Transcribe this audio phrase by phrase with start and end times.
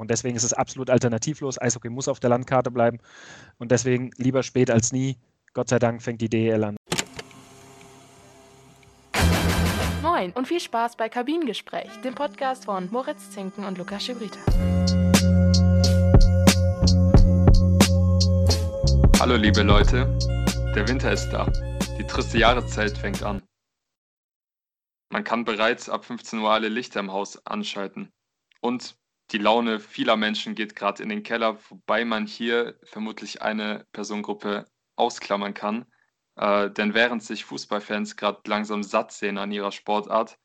[0.00, 1.60] Und deswegen ist es absolut alternativlos.
[1.60, 3.00] Eishockey muss auf der Landkarte bleiben.
[3.58, 5.18] Und deswegen lieber spät als nie.
[5.52, 6.76] Gott sei Dank fängt die DEL an.
[10.00, 14.40] Moin und viel Spaß bei Kabinengespräch, dem Podcast von Moritz Zinken und Lukas Schibrita.
[19.20, 20.06] Hallo liebe Leute,
[20.74, 21.44] der Winter ist da.
[21.98, 23.42] Die triste Jahreszeit fängt an.
[25.12, 28.10] Man kann bereits ab 15 Uhr alle Lichter im Haus anschalten.
[28.62, 28.96] Und
[29.32, 34.66] die Laune vieler Menschen geht gerade in den Keller, wobei man hier vermutlich eine Personengruppe
[34.96, 35.86] ausklammern kann.
[36.36, 40.38] Äh, denn während sich Fußballfans gerade langsam satt sehen an ihrer Sportart,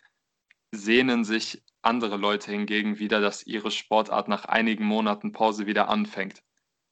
[0.72, 6.42] sehnen sich andere Leute hingegen wieder, dass ihre Sportart nach einigen Monaten Pause wieder anfängt.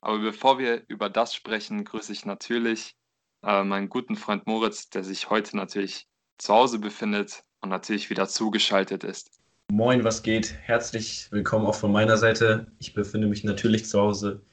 [0.01, 2.95] Aber bevor wir über das sprechen, grüße ich natürlich
[3.43, 8.27] äh, meinen guten Freund Moritz, der sich heute natürlich zu Hause befindet und natürlich wieder
[8.27, 9.42] zugeschaltet ist.
[9.75, 10.53] Moin, was geht?
[10.61, 12.67] Herzlich willkommen auch von meiner Seite.
[12.77, 14.43] Ich befinde mich natürlich zu Hause,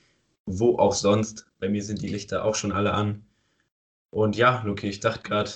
[0.46, 1.46] wo auch sonst.
[1.58, 3.22] Bei mir sind die Lichter auch schon alle an.
[4.08, 5.50] Und ja, Luki, ich dachte gerade,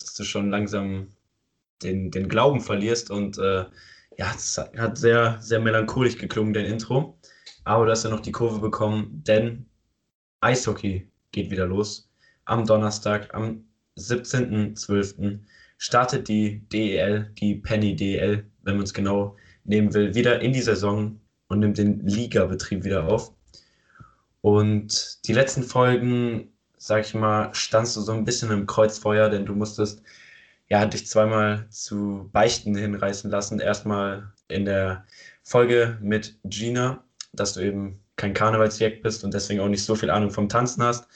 [0.00, 1.08] dass du schon langsam
[1.82, 3.10] den, den Glauben verlierst.
[3.10, 3.66] Und äh,
[4.16, 7.18] ja, es hat sehr, sehr melancholisch geklungen, dein Intro.
[7.64, 9.66] Aber du hast ja noch die Kurve bekommen, denn
[10.40, 12.10] Eishockey geht wieder los.
[12.46, 13.66] Am Donnerstag, am
[13.98, 15.40] 17.12.
[15.76, 20.62] startet die DEL, die Penny DEL wenn man es genau nehmen will, wieder in die
[20.62, 23.32] Saison und nimmt den Ligabetrieb wieder auf.
[24.40, 29.46] Und die letzten Folgen, sag ich mal, standst du so ein bisschen im Kreuzfeuer, denn
[29.46, 30.02] du musstest
[30.68, 33.60] ja dich zweimal zu Beichten hinreißen lassen.
[33.60, 35.06] Erstmal in der
[35.42, 40.10] Folge mit Gina, dass du eben kein Karnevalsjäger bist und deswegen auch nicht so viel
[40.10, 41.08] Ahnung vom Tanzen hast.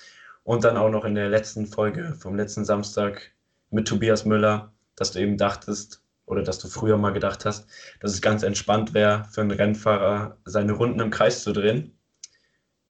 [0.45, 3.33] Und dann auch noch in der letzten Folge vom letzten Samstag
[3.71, 7.69] mit Tobias Müller, dass du eben dachtest, oder dass du früher mal gedacht hast,
[8.01, 11.98] dass es ganz entspannt wäre, für einen Rennfahrer seine Runden im Kreis zu drehen.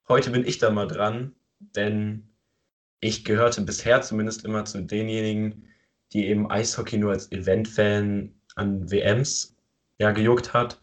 [0.09, 2.29] Heute bin ich da mal dran, denn
[3.01, 5.69] ich gehörte bisher zumindest immer zu denjenigen,
[6.13, 9.57] die eben Eishockey nur als Event-Fan an WMs
[9.99, 10.81] ja, gejuckt hat.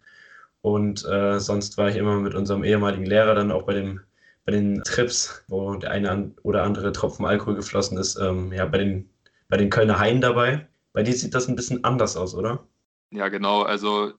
[0.61, 4.01] Und äh, sonst war ich immer mit unserem ehemaligen Lehrer dann auch bei, dem,
[4.45, 8.79] bei den Trips, wo der eine oder andere Tropfen Alkohol geflossen ist, ähm, ja, bei
[8.79, 9.09] den,
[9.47, 10.67] bei den Kölner Haien dabei.
[10.95, 12.65] Bei dir sieht das ein bisschen anders aus, oder?
[13.11, 13.63] Ja, genau.
[13.63, 14.13] Also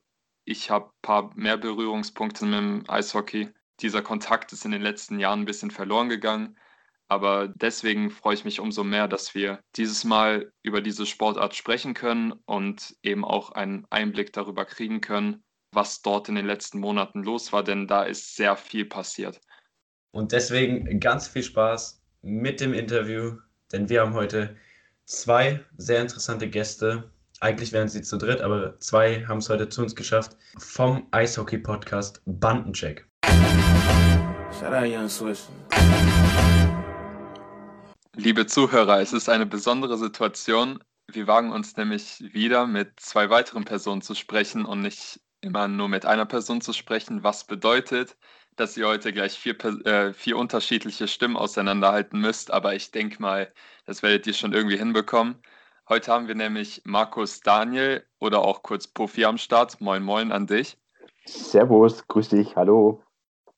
[0.45, 3.49] ich habe ein paar mehr Berührungspunkte mit dem Eishockey.
[3.81, 6.59] Dieser Kontakt ist in den letzten Jahren ein bisschen verloren gegangen.
[7.09, 11.95] Aber deswegen freue ich mich umso mehr, dass wir dieses Mal über diese Sportart sprechen
[11.95, 17.23] können und eben auch einen Einblick darüber kriegen können, was dort in den letzten Monaten
[17.23, 19.41] los war, denn da ist sehr viel passiert.
[20.11, 23.39] Und deswegen ganz viel Spaß mit dem Interview,
[23.73, 24.57] denn wir haben heute
[25.07, 27.09] zwei sehr interessante Gäste.
[27.39, 30.37] Eigentlich wären sie zu dritt, aber zwei haben es heute zu uns geschafft.
[30.59, 33.07] Vom Eishockey-Podcast Bandencheck.
[38.17, 40.83] Liebe Zuhörer, es ist eine besondere Situation.
[41.07, 45.89] Wir wagen uns nämlich wieder mit zwei weiteren Personen zu sprechen und nicht immer nur
[45.89, 48.17] mit einer Person zu sprechen, was bedeutet,
[48.57, 49.57] dass ihr heute gleich vier,
[49.87, 53.53] äh, vier unterschiedliche Stimmen auseinanderhalten müsst, aber ich denke mal,
[53.85, 55.37] das werdet ihr schon irgendwie hinbekommen.
[55.89, 59.81] Heute haben wir nämlich Markus Daniel oder auch kurz Puffy am Start.
[59.81, 60.77] Moin, moin an dich.
[61.27, 63.03] Servus, grüß dich, hallo.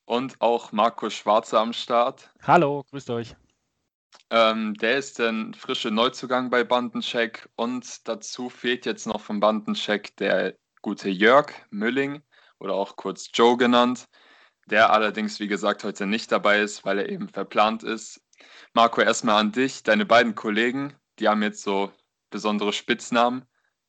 [0.05, 2.29] Und auch Markus Schwarze am Start.
[2.43, 3.35] Hallo, grüßt euch.
[4.31, 10.15] Ähm, der ist ein frischer Neuzugang bei Bandencheck und dazu fehlt jetzt noch vom Bandencheck
[10.17, 12.21] der gute Jörg Mülling
[12.59, 14.07] oder auch kurz Joe genannt
[14.69, 18.21] der allerdings, wie gesagt, heute nicht dabei ist, weil er eben verplant ist.
[18.73, 19.83] Marco, erstmal an dich.
[19.83, 21.91] Deine beiden Kollegen, die haben jetzt so
[22.29, 23.45] besondere Spitznamen.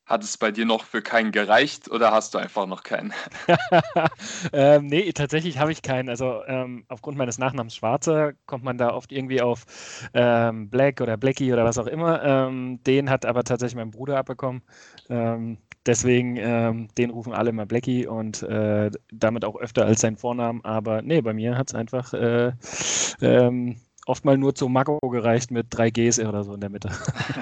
[0.07, 3.13] Hat es bei dir noch für keinen gereicht oder hast du einfach noch keinen?
[4.53, 6.09] ähm, nee, tatsächlich habe ich keinen.
[6.09, 9.67] Also ähm, aufgrund meines Nachnamens Schwarzer kommt man da oft irgendwie auf
[10.13, 12.25] ähm, Black oder Blackie oder was auch immer.
[12.25, 14.63] Ähm, den hat aber tatsächlich mein Bruder abbekommen.
[15.87, 20.63] Deswegen, ähm, den rufen alle immer Blackie und äh, damit auch öfter als sein Vornamen.
[20.63, 22.53] Aber nee, bei mir hat es einfach äh,
[23.22, 26.91] ähm, oft mal nur zu Mako gereicht mit drei Gs oder so in der Mitte.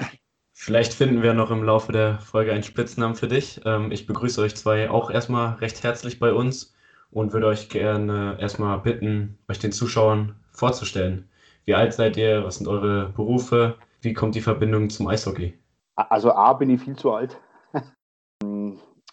[0.53, 3.61] Vielleicht finden wir noch im Laufe der Folge einen Spitznamen für dich.
[3.65, 6.73] Ähm, ich begrüße euch zwei auch erstmal recht herzlich bei uns
[7.11, 11.27] und würde euch gerne erstmal bitten, euch den Zuschauern vorzustellen.
[11.65, 12.43] Wie alt seid ihr?
[12.45, 13.75] Was sind eure Berufe?
[14.01, 15.53] Wie kommt die Verbindung zum Eishockey?
[15.95, 17.37] Also A, bin ich viel zu alt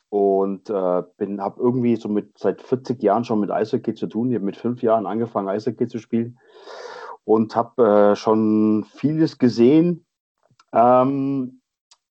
[0.08, 4.30] und äh, bin habe irgendwie so mit seit 40 Jahren schon mit Eishockey zu tun.
[4.30, 6.38] Ich habe mit fünf Jahren angefangen Eishockey zu spielen
[7.24, 10.06] und habe äh, schon vieles gesehen.
[10.72, 11.60] Ähm,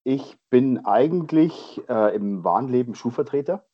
[0.04, 3.66] ich bin eigentlich äh, im wahren Leben Schuhvertreter.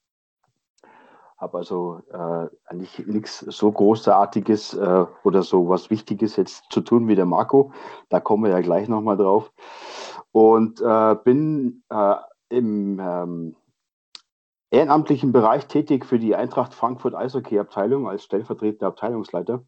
[1.38, 7.08] Habe also äh, eigentlich nichts so Großartiges äh, oder so was Wichtiges jetzt zu tun
[7.08, 7.74] wie der Marco.
[8.10, 9.52] Da kommen wir ja gleich nochmal drauf.
[10.32, 11.84] Und äh, bin
[12.50, 13.56] im ähm,
[14.72, 19.64] ehrenamtlichen Bereich tätig für die Eintracht Frankfurt Eishockey-Abteilung als stellvertretender Abteilungsleiter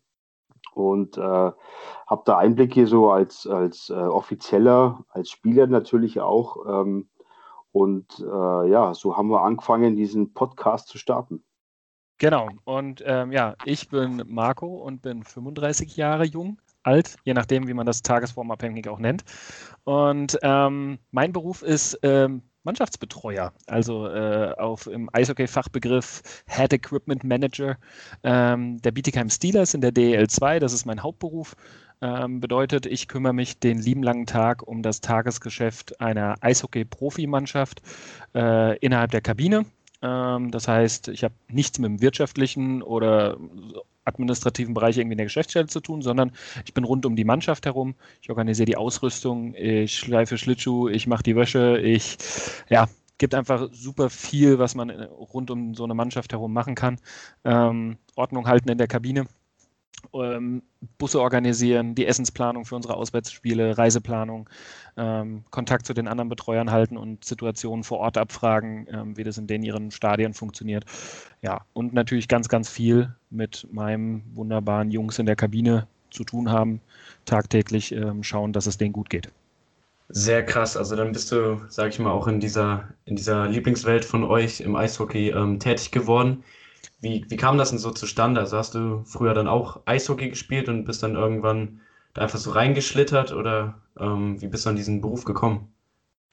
[0.73, 6.65] und äh, habe da Einblicke so als, als äh, Offizieller, als Spieler natürlich auch.
[6.67, 7.09] Ähm,
[7.71, 11.43] und äh, ja, so haben wir angefangen, diesen Podcast zu starten.
[12.19, 12.47] Genau.
[12.63, 17.73] Und ähm, ja, ich bin Marco und bin 35 Jahre jung, alt, je nachdem, wie
[17.73, 19.23] man das tagesformabhängig auch nennt.
[19.83, 27.77] Und ähm, mein Beruf ist ähm, Mannschaftsbetreuer, also äh, auf im Eishockey-Fachbegriff Head Equipment Manager
[28.23, 30.59] ähm, der Bietigheim Steelers in der DEL 2.
[30.59, 31.55] Das ist mein Hauptberuf.
[32.01, 37.81] Ähm, bedeutet, ich kümmere mich den lieben langen Tag um das Tagesgeschäft einer Eishockey-Profimannschaft
[38.35, 39.65] äh, innerhalb der Kabine.
[40.03, 43.37] Ähm, das heißt, ich habe nichts mit dem wirtschaftlichen oder
[44.05, 46.33] administrativen Bereich irgendwie in der Geschäftsstelle zu tun, sondern
[46.65, 47.95] ich bin rund um die Mannschaft herum.
[48.21, 52.17] Ich organisiere die Ausrüstung, ich schleife Schlittschuh, ich mache die Wäsche, ich,
[52.69, 56.99] ja, gibt einfach super viel, was man rund um so eine Mannschaft herum machen kann.
[57.45, 59.25] Ähm, Ordnung halten in der Kabine
[60.13, 60.63] ähm,
[60.97, 64.49] Busse organisieren, die Essensplanung für unsere Auswärtsspiele, Reiseplanung,
[64.97, 69.37] ähm, Kontakt zu den anderen Betreuern halten und Situationen vor Ort abfragen, ähm, wie das
[69.37, 70.85] in den ihren Stadien funktioniert.
[71.41, 76.51] Ja, und natürlich ganz, ganz viel mit meinem wunderbaren Jungs in der Kabine zu tun
[76.51, 76.79] haben,
[77.25, 79.29] tagtäglich ähm, schauen, dass es denen gut geht.
[80.09, 80.77] Sehr krass.
[80.77, 84.61] Also dann bist du, sag ich mal, auch in dieser, in dieser Lieblingswelt von euch
[84.61, 86.43] im Eishockey ähm, tätig geworden.
[86.99, 88.41] Wie, wie kam das denn so zustande?
[88.41, 91.81] Also hast du früher dann auch Eishockey gespielt und bist dann irgendwann
[92.13, 95.73] da einfach so reingeschlittert oder ähm, wie bist du an diesen Beruf gekommen?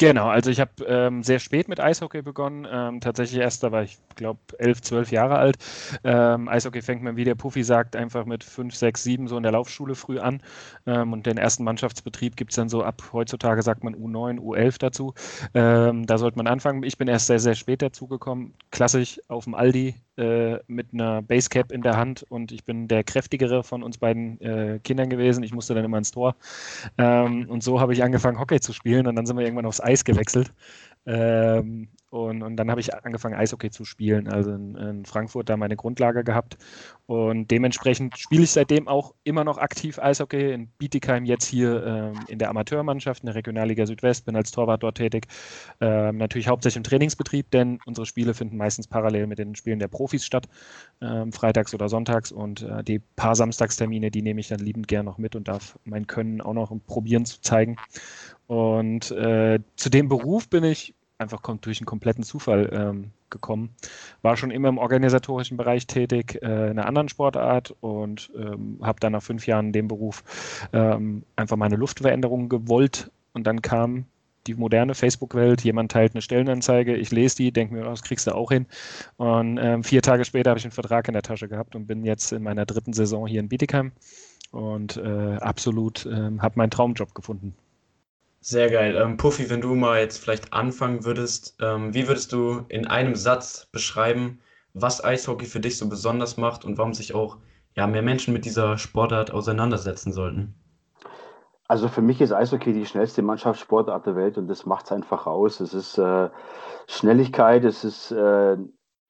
[0.01, 2.67] Genau, also ich habe ähm, sehr spät mit Eishockey begonnen.
[2.71, 5.59] Ähm, tatsächlich erst, da war ich, glaube elf, zwölf Jahre alt.
[6.05, 9.43] Ähm, Eishockey fängt man, wie der Puffy sagt, einfach mit fünf, sechs, sieben so in
[9.43, 10.43] der Laufschule früh an.
[10.87, 14.79] Ähm, und den ersten Mannschaftsbetrieb gibt es dann so ab, heutzutage sagt man U9, U11
[14.79, 15.13] dazu.
[15.53, 16.83] Ähm, da sollte man anfangen.
[16.83, 18.55] Ich bin erst sehr, sehr spät dazugekommen.
[18.71, 23.03] Klassisch auf dem Aldi äh, mit einer Basecap in der Hand und ich bin der
[23.05, 25.43] kräftigere von uns beiden äh, Kindern gewesen.
[25.43, 26.37] Ich musste dann immer ins Tor.
[26.99, 29.81] Ähm, und so habe ich angefangen, Hockey zu spielen und dann sind wir irgendwann aufs
[29.81, 30.53] Eis gewechselt.
[31.07, 34.27] Ähm, und, und dann habe ich angefangen, Eishockey zu spielen.
[34.27, 36.59] Also in, in, Frankfurt da meine Grundlage gehabt.
[37.07, 40.53] Und dementsprechend spiele ich seitdem auch immer noch aktiv Eishockey.
[40.53, 44.83] In Bietigheim jetzt hier ähm, in der Amateurmannschaft, in der Regionalliga Südwest, bin als Torwart
[44.83, 45.29] dort tätig.
[45.81, 49.89] Ähm, natürlich hauptsächlich im Trainingsbetrieb, denn unsere Spiele finden meistens parallel mit den Spielen der
[49.89, 50.49] Profis statt,
[51.01, 52.33] ähm, freitags oder sonntags.
[52.33, 55.79] Und äh, die paar Samstagstermine, die nehme ich dann liebend gern noch mit und darf
[55.85, 57.77] mein Können auch noch probieren zu zeigen.
[58.49, 63.71] Und äh, zu dem Beruf bin ich einfach durch einen kompletten Zufall ähm, gekommen.
[64.23, 69.01] War schon immer im organisatorischen Bereich tätig, äh, in einer anderen Sportart und ähm, habe
[69.01, 70.25] dann nach fünf Jahren in dem Beruf
[70.73, 74.07] ähm, einfach meine Luftveränderung gewollt und dann kam
[74.47, 78.35] die moderne Facebook-Welt, jemand teilt eine Stellenanzeige, ich lese die, denke mir, das kriegst du
[78.35, 78.67] auch hin.
[79.19, 82.05] Und ähm, vier Tage später habe ich einen Vertrag in der Tasche gehabt und bin
[82.05, 83.93] jetzt in meiner dritten Saison hier in Bietigheim
[84.51, 87.55] und äh, absolut äh, habe meinen Traumjob gefunden.
[88.43, 88.97] Sehr geil.
[88.97, 93.15] Ähm, Puffy, wenn du mal jetzt vielleicht anfangen würdest, ähm, wie würdest du in einem
[93.15, 94.41] Satz beschreiben,
[94.73, 97.37] was Eishockey für dich so besonders macht und warum sich auch
[97.77, 100.55] ja, mehr Menschen mit dieser Sportart auseinandersetzen sollten?
[101.69, 105.27] Also für mich ist Eishockey die schnellste Mannschaftssportart der Welt und das macht es einfach
[105.27, 105.61] aus.
[105.61, 106.31] Es ist äh,
[106.89, 108.57] Schnelligkeit, es ist äh,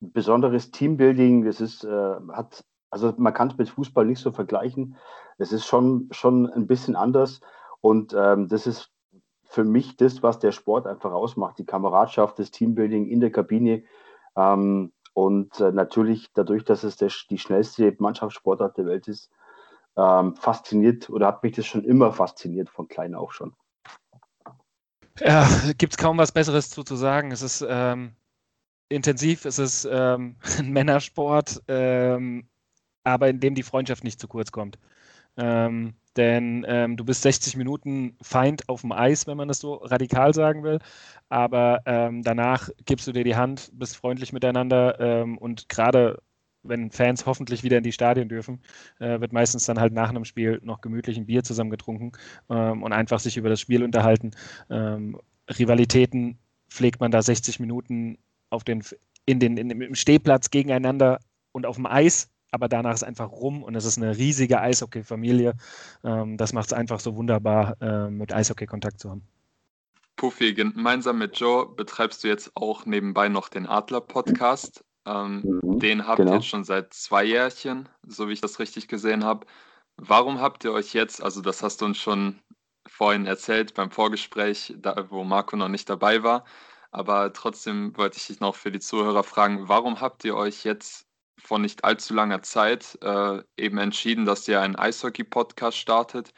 [0.00, 4.96] besonderes Teambuilding, es ist, äh, hat, also man kann es mit Fußball nicht so vergleichen.
[5.38, 7.40] Es ist schon, schon ein bisschen anders
[7.80, 8.90] und ähm, das ist
[9.50, 13.82] für mich das, was der Sport einfach ausmacht, die Kameradschaft, das Teambuilding in der Kabine.
[14.36, 19.28] Ähm, und äh, natürlich dadurch, dass es der, die schnellste Mannschaftssportart der Welt ist,
[19.96, 23.56] ähm, fasziniert oder hat mich das schon immer fasziniert, von klein auf schon.
[25.18, 27.32] Ja, gibt es kaum was Besseres zu, zu sagen.
[27.32, 28.12] Es ist ähm,
[28.88, 32.48] intensiv, es ist ähm, ein Männersport, ähm,
[33.02, 34.78] aber in dem die Freundschaft nicht zu kurz kommt.
[35.36, 39.74] Ähm, denn ähm, du bist 60 Minuten Feind auf dem Eis, wenn man das so
[39.74, 40.78] radikal sagen will.
[41.28, 46.20] Aber ähm, danach gibst du dir die Hand, bist freundlich miteinander ähm, und gerade
[46.62, 48.60] wenn Fans hoffentlich wieder in die Stadien dürfen,
[48.98, 52.12] äh, wird meistens dann halt nach einem Spiel noch gemütlich ein Bier zusammen getrunken
[52.50, 54.32] ähm, und einfach sich über das Spiel unterhalten.
[54.68, 56.38] Ähm, Rivalitäten
[56.68, 58.18] pflegt man da 60 Minuten
[58.50, 58.82] auf den,
[59.26, 61.20] in den, in, im Stehplatz gegeneinander
[61.52, 65.54] und auf dem Eis aber danach ist einfach rum und es ist eine riesige Eishockey-Familie.
[66.04, 69.22] Ähm, das macht es einfach so wunderbar, äh, mit Eishockey Kontakt zu haben.
[70.16, 74.84] Puffy, gemeinsam mit Joe betreibst du jetzt auch nebenbei noch den Adler-Podcast.
[75.06, 76.32] Ähm, mhm, den habt genau.
[76.32, 79.46] ihr jetzt schon seit zwei Jährchen, so wie ich das richtig gesehen habe.
[79.96, 82.38] Warum habt ihr euch jetzt, also das hast du uns schon
[82.86, 86.44] vorhin erzählt beim Vorgespräch, da, wo Marco noch nicht dabei war,
[86.90, 91.06] aber trotzdem wollte ich dich noch für die Zuhörer fragen, warum habt ihr euch jetzt
[91.42, 96.32] vor nicht allzu langer Zeit äh, eben entschieden, dass ihr einen Eishockey-Podcast startet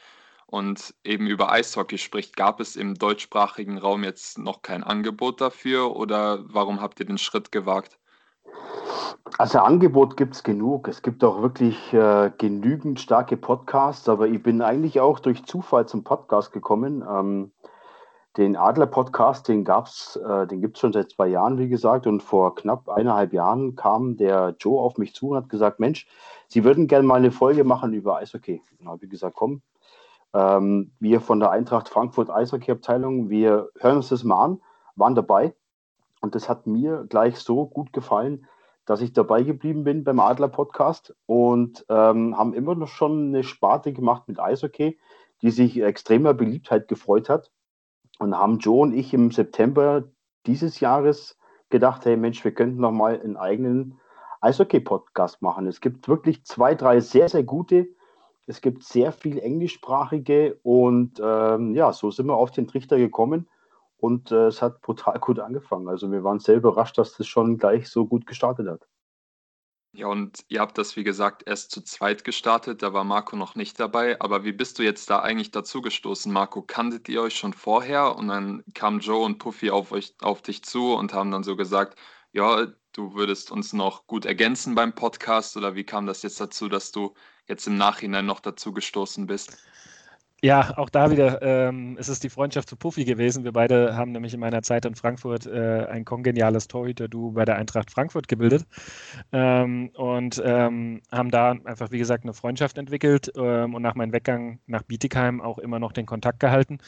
[0.45, 2.35] und eben über Eishockey spricht?
[2.35, 7.17] Gab es im deutschsprachigen Raum jetzt noch kein Angebot dafür oder warum habt ihr den
[7.17, 7.97] Schritt gewagt?
[9.37, 10.87] Also Angebot gibt es genug.
[10.87, 15.87] Es gibt auch wirklich äh, genügend starke Podcasts, aber ich bin eigentlich auch durch Zufall
[15.87, 17.03] zum Podcast gekommen.
[17.09, 17.51] Ähm,
[18.37, 22.23] den Adler-Podcast, den gab's, äh, den gibt es schon seit zwei Jahren, wie gesagt, und
[22.23, 26.07] vor knapp eineinhalb Jahren kam der Joe auf mich zu und hat gesagt, Mensch,
[26.53, 28.61] Sie würden gerne mal eine Folge machen über Eishockey.
[28.79, 29.63] Und habe ich gesagt, komm,
[30.35, 34.61] ähm, wir von der Eintracht Frankfurt Eishockey-Abteilung, wir hören uns das mal an,
[34.95, 35.55] waren dabei
[36.21, 38.45] und das hat mir gleich so gut gefallen,
[38.85, 43.43] dass ich dabei geblieben bin beim Adler Podcast und ähm, haben immer noch schon eine
[43.43, 44.99] Sparte gemacht mit Eishockey,
[45.41, 47.49] die sich extremer Beliebtheit gefreut hat.
[48.23, 50.05] Und haben Joe und ich im September
[50.45, 51.37] dieses Jahres
[51.69, 53.99] gedacht, hey Mensch, wir könnten noch mal einen eigenen
[54.39, 55.67] Eishockey-Podcast machen.
[55.67, 57.87] Es gibt wirklich zwei, drei sehr, sehr gute.
[58.45, 63.49] Es gibt sehr viel englischsprachige und ähm, ja, so sind wir auf den Trichter gekommen
[63.97, 65.89] und äh, es hat brutal gut angefangen.
[65.89, 68.87] Also wir waren sehr überrascht, dass das schon gleich so gut gestartet hat.
[69.95, 73.53] Ja, und ihr habt das, wie gesagt, erst zu zweit gestartet, da war Marco noch
[73.53, 74.19] nicht dabei.
[74.21, 76.63] Aber wie bist du jetzt da eigentlich dazu gestoßen, Marco?
[76.63, 78.15] Kanntet ihr euch schon vorher?
[78.15, 81.55] Und dann kamen Joe und Puffy auf, euch, auf dich zu und haben dann so
[81.55, 81.99] gesagt,
[82.31, 85.57] ja, du würdest uns noch gut ergänzen beim Podcast.
[85.57, 87.13] Oder wie kam das jetzt dazu, dass du
[87.47, 89.57] jetzt im Nachhinein noch dazu gestoßen bist?
[90.43, 93.45] Ja, auch da wieder ähm, es ist die Freundschaft zu Puffy gewesen.
[93.45, 97.55] Wir beide haben nämlich in meiner Zeit in Frankfurt äh, ein kongeniales Torhüter-Duo bei der
[97.55, 98.65] Eintracht Frankfurt gebildet
[99.31, 104.11] ähm, und ähm, haben da einfach, wie gesagt, eine Freundschaft entwickelt ähm, und nach meinem
[104.11, 106.79] Weggang nach Bietigheim auch immer noch den Kontakt gehalten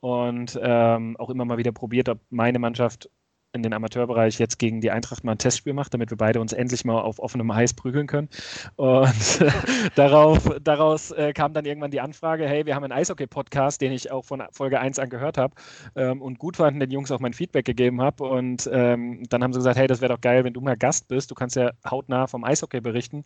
[0.00, 3.10] und ähm, auch immer mal wieder probiert, ob meine Mannschaft
[3.54, 6.52] in den Amateurbereich jetzt gegen die Eintracht mal ein Testspiel macht, damit wir beide uns
[6.52, 8.28] endlich mal auf offenem Eis prügeln können.
[8.76, 9.44] Und
[9.94, 14.10] darauf, daraus äh, kam dann irgendwann die Anfrage, hey, wir haben einen Eishockey-Podcast, den ich
[14.10, 15.54] auch von Folge 1 an gehört habe
[15.94, 18.24] ähm, und gut fanden, den Jungs auch mein Feedback gegeben habe.
[18.24, 21.08] Und ähm, dann haben sie gesagt, hey, das wäre doch geil, wenn du mal Gast
[21.08, 21.30] bist.
[21.30, 23.24] Du kannst ja hautnah vom Eishockey berichten.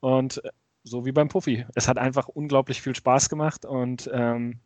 [0.00, 0.50] Und äh,
[0.84, 1.64] so wie beim Puffy.
[1.74, 4.60] Es hat einfach unglaublich viel Spaß gemacht und ähm,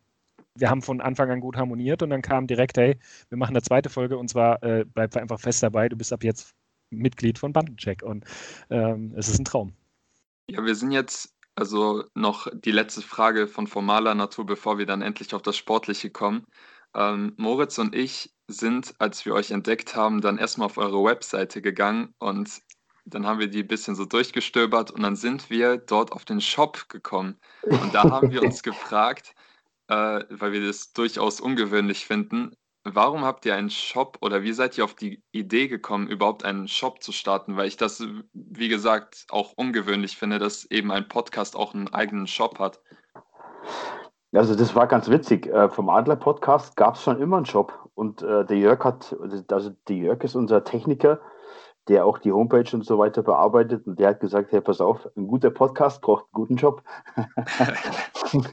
[0.59, 2.97] wir haben von Anfang an gut harmoniert und dann kam direkt, hey,
[3.29, 6.23] wir machen eine zweite Folge und zwar äh, bleib einfach fest dabei, du bist ab
[6.23, 6.53] jetzt
[6.89, 8.25] Mitglied von Bandencheck und
[8.69, 9.73] ähm, es ist ein Traum.
[10.49, 15.01] Ja, wir sind jetzt also noch die letzte Frage von formaler Natur, bevor wir dann
[15.01, 16.45] endlich auf das Sportliche kommen.
[16.93, 21.61] Ähm, Moritz und ich sind, als wir euch entdeckt haben, dann erstmal auf eure Webseite
[21.61, 22.61] gegangen und
[23.05, 26.41] dann haben wir die ein bisschen so durchgestöbert und dann sind wir dort auf den
[26.41, 27.37] Shop gekommen.
[27.63, 29.33] Und da haben wir uns gefragt,
[29.87, 32.55] äh, weil wir das durchaus ungewöhnlich finden.
[32.83, 36.69] Warum habt ihr einen Shop oder wie seid ihr auf die Idee gekommen, überhaupt einen
[36.69, 37.57] Shop zu starten?
[37.57, 38.01] Weil ich das,
[38.33, 42.79] wie gesagt, auch ungewöhnlich finde, dass eben ein Podcast auch einen eigenen Shop hat.
[44.33, 45.47] Also das war ganz witzig.
[45.47, 47.89] Äh, vom Adler-Podcast gab es schon immer einen Shop.
[47.93, 49.15] Und äh, der Jörg hat,
[49.49, 51.19] also der Jörg ist unser Techniker,
[51.87, 53.87] der auch die Homepage und so weiter bearbeitet.
[53.87, 56.83] Und der hat gesagt, hey, pass auf, ein guter Podcast braucht einen guten Job.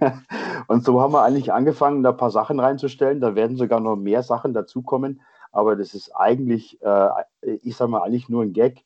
[0.68, 3.20] und so haben wir eigentlich angefangen, da ein paar Sachen reinzustellen.
[3.20, 5.20] Da werden sogar noch mehr Sachen dazukommen.
[5.50, 7.08] Aber das ist eigentlich, äh,
[7.42, 8.84] ich sage mal, eigentlich nur ein Gag.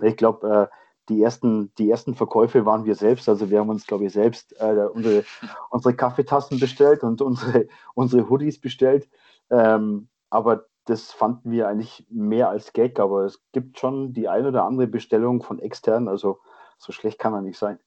[0.00, 0.76] Ich glaube, äh,
[1.08, 3.28] die ersten, die ersten Verkäufe waren wir selbst.
[3.28, 5.24] Also wir haben uns, glaube ich, selbst äh, unsere,
[5.70, 9.08] unsere Kaffeetassen bestellt und unsere, unsere Hoodies bestellt.
[9.50, 14.46] Ähm, aber das fanden wir eigentlich mehr als Gag, aber es gibt schon die ein
[14.46, 16.40] oder andere Bestellung von extern, also
[16.78, 17.78] so schlecht kann er nicht sein.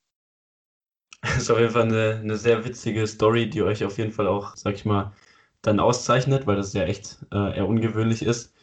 [1.21, 4.27] Das ist auf jeden Fall eine, eine sehr witzige Story, die euch auf jeden Fall
[4.27, 5.11] auch, sag ich mal,
[5.61, 8.53] dann auszeichnet, weil das ja echt äh, eher ungewöhnlich ist.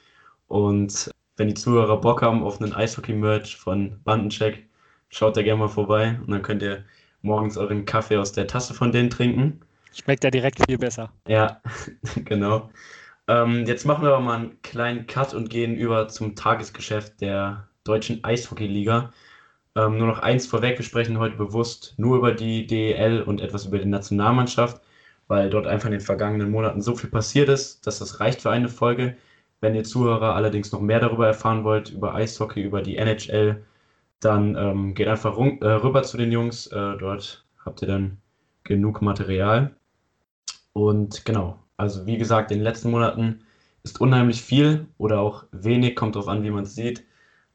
[0.47, 4.69] Und wenn die Zuhörer Bock haben auf einen Eishockey-Merch von Bandencheck,
[5.09, 6.85] schaut da gerne mal vorbei und dann könnt ihr
[7.23, 9.61] morgens euren Kaffee aus der Tasse von denen trinken.
[9.93, 11.13] Schmeckt ja direkt viel besser.
[11.27, 11.61] Ja,
[12.25, 12.71] genau.
[13.29, 17.69] Ähm, jetzt machen wir aber mal einen kleinen Cut und gehen über zum Tagesgeschäft der
[17.85, 19.13] deutschen Eishockeyliga.
[19.77, 23.67] Ähm, nur noch eins vorweg, wir sprechen heute bewusst nur über die DEL und etwas
[23.67, 24.83] über die Nationalmannschaft,
[25.29, 28.51] weil dort einfach in den vergangenen Monaten so viel passiert ist, dass das reicht für
[28.51, 29.17] eine Folge.
[29.61, 33.65] Wenn ihr Zuhörer allerdings noch mehr darüber erfahren wollt, über Eishockey, über die NHL,
[34.21, 36.67] dann ähm, geht einfach äh, rüber zu den Jungs.
[36.69, 38.19] Äh, dort habt ihr dann
[38.65, 39.75] genug Material.
[40.73, 43.41] Und genau, also wie gesagt, in den letzten Monaten
[43.83, 47.05] ist unheimlich viel oder auch wenig, kommt darauf an, wie man es sieht,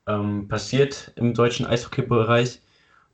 [0.06, 2.62] ähm, passiert im deutschen Eishockey-Bereich.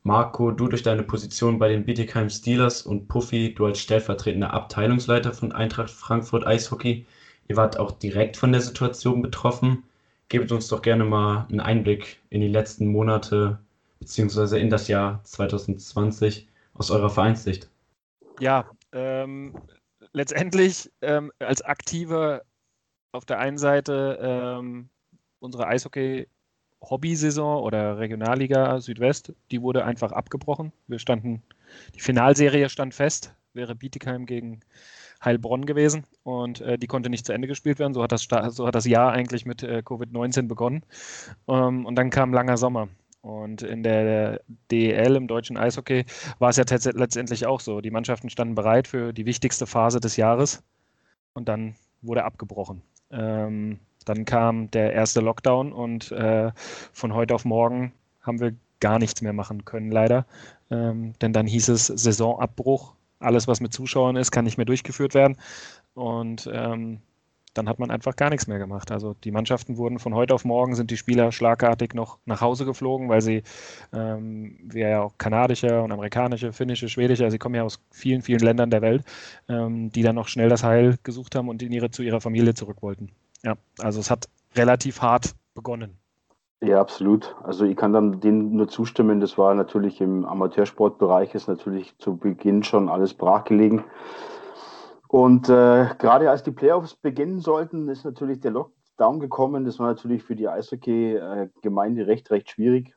[0.02, 5.32] Marco, du durch deine Position bei den Bietigheim Steelers und Puffy, du als stellvertretender Abteilungsleiter
[5.32, 7.06] von Eintracht Frankfurt Eishockey.
[7.48, 9.84] Ihr wart auch direkt von der Situation betroffen.
[10.28, 13.58] Gebt uns doch gerne mal einen Einblick in die letzten Monate
[14.00, 17.70] beziehungsweise in das Jahr 2020 aus eurer Vereinssicht.
[18.40, 19.54] Ja, ähm,
[20.14, 22.42] letztendlich ähm, als Aktiver
[23.12, 24.88] auf der einen Seite ähm,
[25.40, 30.72] unsere Eishockey-Hobby-Saison oder Regionalliga Südwest, die wurde einfach abgebrochen.
[30.86, 31.42] Wir standen,
[31.94, 34.60] die Finalserie stand fest, wäre Bietigheim gegen
[35.22, 37.94] Heilbronn gewesen und äh, die konnte nicht zu Ende gespielt werden.
[37.94, 40.84] So hat das, so hat das Jahr eigentlich mit äh, Covid-19 begonnen.
[41.48, 42.88] Ähm, und dann kam langer Sommer.
[43.24, 46.04] Und in der DEL im deutschen Eishockey
[46.38, 47.80] war es ja letztendlich auch so.
[47.80, 50.62] Die Mannschaften standen bereit für die wichtigste Phase des Jahres
[51.32, 52.82] und dann wurde abgebrochen.
[53.10, 56.52] Ähm, dann kam der erste Lockdown und äh,
[56.92, 60.26] von heute auf morgen haben wir gar nichts mehr machen können, leider.
[60.70, 62.92] Ähm, denn dann hieß es Saisonabbruch.
[63.20, 65.38] Alles, was mit Zuschauern ist, kann nicht mehr durchgeführt werden.
[65.94, 67.00] Und ähm,
[67.54, 68.90] dann hat man einfach gar nichts mehr gemacht.
[68.90, 72.64] Also die Mannschaften wurden von heute auf morgen, sind die Spieler schlagartig noch nach Hause
[72.64, 73.42] geflogen, weil sie,
[73.92, 78.22] ähm, wir ja auch kanadische und amerikanische, finnische, schwedische, also sie kommen ja aus vielen,
[78.22, 79.04] vielen Ländern der Welt,
[79.48, 82.54] ähm, die dann noch schnell das Heil gesucht haben und in ihre, zu ihrer Familie
[82.54, 83.10] zurück wollten.
[83.42, 85.98] Ja, also es hat relativ hart begonnen.
[86.60, 87.34] Ja, absolut.
[87.42, 89.20] Also ich kann dann denen nur zustimmen.
[89.20, 93.84] Das war natürlich im Amateursportbereich ist natürlich zu Beginn schon alles brachgelegen.
[95.14, 99.64] Und äh, gerade als die Playoffs beginnen sollten, ist natürlich der Lockdown gekommen.
[99.64, 102.96] Das war natürlich für die Eishockey-Gemeinde recht, recht schwierig.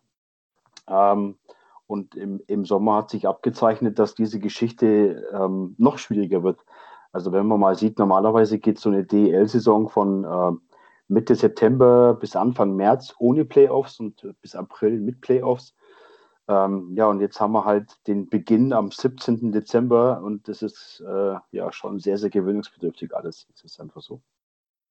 [0.88, 1.38] Ähm,
[1.86, 6.60] und im, im Sommer hat sich abgezeichnet, dass diese Geschichte ähm, noch schwieriger wird.
[7.12, 10.58] Also wenn man mal sieht, normalerweise geht so eine DEL-Saison von äh,
[11.08, 15.76] Mitte September bis Anfang März ohne Playoffs und bis April mit Playoffs.
[16.48, 19.52] Ähm, ja, und jetzt haben wir halt den Beginn am 17.
[19.52, 23.48] Dezember und das ist äh, ja schon sehr, sehr gewöhnungsbedürftig alles.
[23.52, 24.22] Das ist einfach so.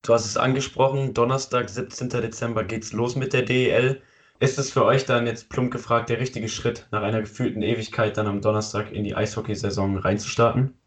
[0.02, 2.10] Du hast es angesprochen, Donnerstag, 17.
[2.10, 4.02] Dezember geht's los mit der DEL.
[4.38, 8.18] Ist es für euch dann jetzt plump gefragt der richtige Schritt, nach einer gefühlten Ewigkeit
[8.18, 10.78] dann am Donnerstag in die Eishockeysaison reinzustarten?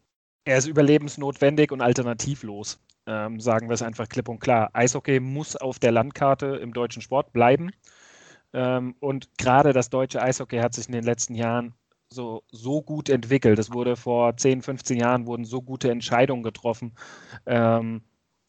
[0.46, 4.70] Er ist überlebensnotwendig und alternativlos, ähm, sagen wir es einfach klipp und klar.
[4.74, 7.72] Eishockey muss auf der Landkarte im deutschen Sport bleiben.
[8.54, 11.74] Ähm, und gerade das deutsche Eishockey hat sich in den letzten Jahren
[12.12, 13.60] so, so gut entwickelt.
[13.60, 16.94] Es wurde vor 10, 15 Jahren wurden so gute Entscheidungen getroffen,
[17.46, 18.02] ähm,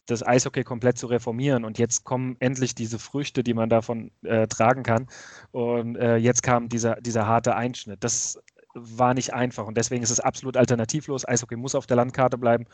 [0.06, 1.64] das Eishockey komplett zu reformieren.
[1.64, 5.06] Und jetzt kommen endlich diese Früchte, die man davon äh, tragen kann.
[5.52, 8.02] Und äh, jetzt kam dieser, dieser harte Einschnitt.
[8.02, 8.40] Das
[8.74, 11.26] war nicht einfach und deswegen ist es absolut alternativlos.
[11.26, 12.66] Eishockey muss auf der Landkarte bleiben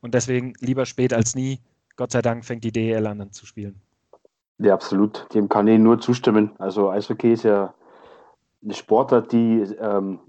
[0.00, 1.60] und deswegen lieber spät als nie.
[1.96, 3.80] Gott sei Dank fängt die DEL an zu spielen.
[4.58, 5.26] Ja, absolut.
[5.34, 6.52] Dem kann ich nur zustimmen.
[6.58, 7.74] Also Eishockey ist ja
[8.62, 10.20] eine Sportart, die ähm,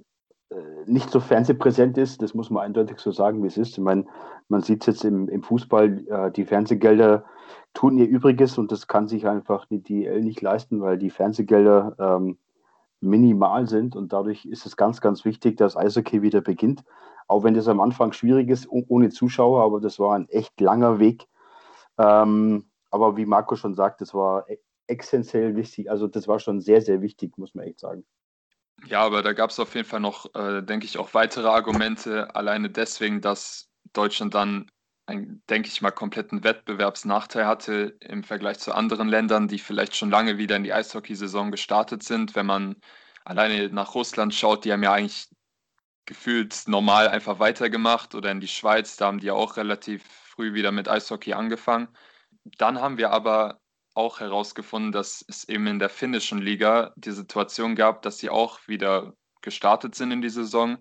[0.49, 2.21] äh, nicht so fernsehpräsent ist.
[2.21, 3.77] Das muss man eindeutig so sagen, wie es ist.
[3.77, 4.05] Ich meine,
[4.49, 7.23] man sieht es jetzt im, im Fußball, äh, die Fernsehgelder
[7.73, 11.95] tun ihr Übriges und das kann sich einfach die DL nicht leisten, weil die Fernsehgelder
[11.99, 12.37] ähm,
[12.99, 16.83] minimal sind und dadurch ist es ganz, ganz wichtig, dass Eishockey wieder beginnt.
[17.27, 20.99] Auch wenn das am Anfang schwierig ist, ohne Zuschauer, aber das war ein echt langer
[20.99, 21.27] Weg.
[21.97, 25.89] Ähm, aber wie Marco schon sagt, das war e-, essentiell wichtig.
[25.89, 28.05] Also das war schon sehr, sehr wichtig, muss man echt sagen.
[28.85, 32.35] Ja, aber da gab es auf jeden Fall noch, äh, denke ich, auch weitere Argumente.
[32.35, 34.69] Alleine deswegen, dass Deutschland dann,
[35.07, 40.11] ein, denke ich mal, kompletten Wettbewerbsnachteil hatte im Vergleich zu anderen Ländern, die vielleicht schon
[40.11, 42.35] lange wieder in die Eishockeysaison gestartet sind.
[42.35, 42.75] Wenn man
[43.25, 45.29] alleine nach Russland schaut, die haben ja eigentlich
[46.05, 50.53] gefühlt normal einfach weitergemacht oder in die Schweiz, da haben die ja auch relativ früh
[50.53, 51.89] wieder mit Eishockey angefangen.
[52.57, 53.61] Dann haben wir aber
[53.93, 58.59] auch herausgefunden, dass es eben in der finnischen Liga die Situation gab, dass sie auch
[58.67, 60.77] wieder gestartet sind in die Saison,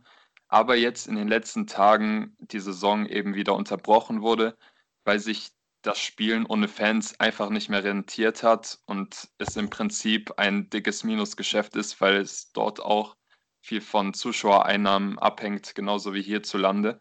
[0.49, 4.57] aber jetzt in den letzten Tagen die Saison eben wieder unterbrochen wurde,
[5.05, 5.51] weil sich
[5.83, 11.05] das Spielen ohne Fans einfach nicht mehr rentiert hat und es im Prinzip ein dickes
[11.05, 13.17] Minusgeschäft ist, weil es dort auch
[13.63, 16.99] viel von Zuschauereinnahmen abhängt, genauso wie hierzulande.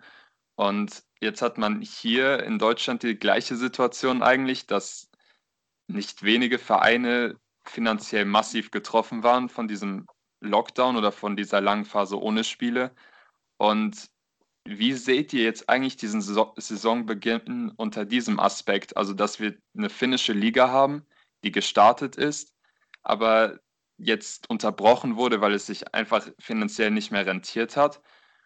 [0.55, 5.09] Und jetzt hat man hier in Deutschland die gleiche Situation eigentlich, dass
[5.87, 10.07] nicht wenige Vereine finanziell massiv getroffen waren von diesem
[10.41, 12.95] Lockdown oder von dieser langen Phase ohne Spiele.
[13.57, 14.09] Und
[14.65, 18.97] wie seht ihr jetzt eigentlich diesen Saisonbeginn unter diesem Aspekt?
[18.97, 21.05] Also, dass wir eine finnische Liga haben,
[21.43, 22.53] die gestartet ist,
[23.03, 23.59] aber
[23.97, 28.01] jetzt unterbrochen wurde, weil es sich einfach finanziell nicht mehr rentiert hat.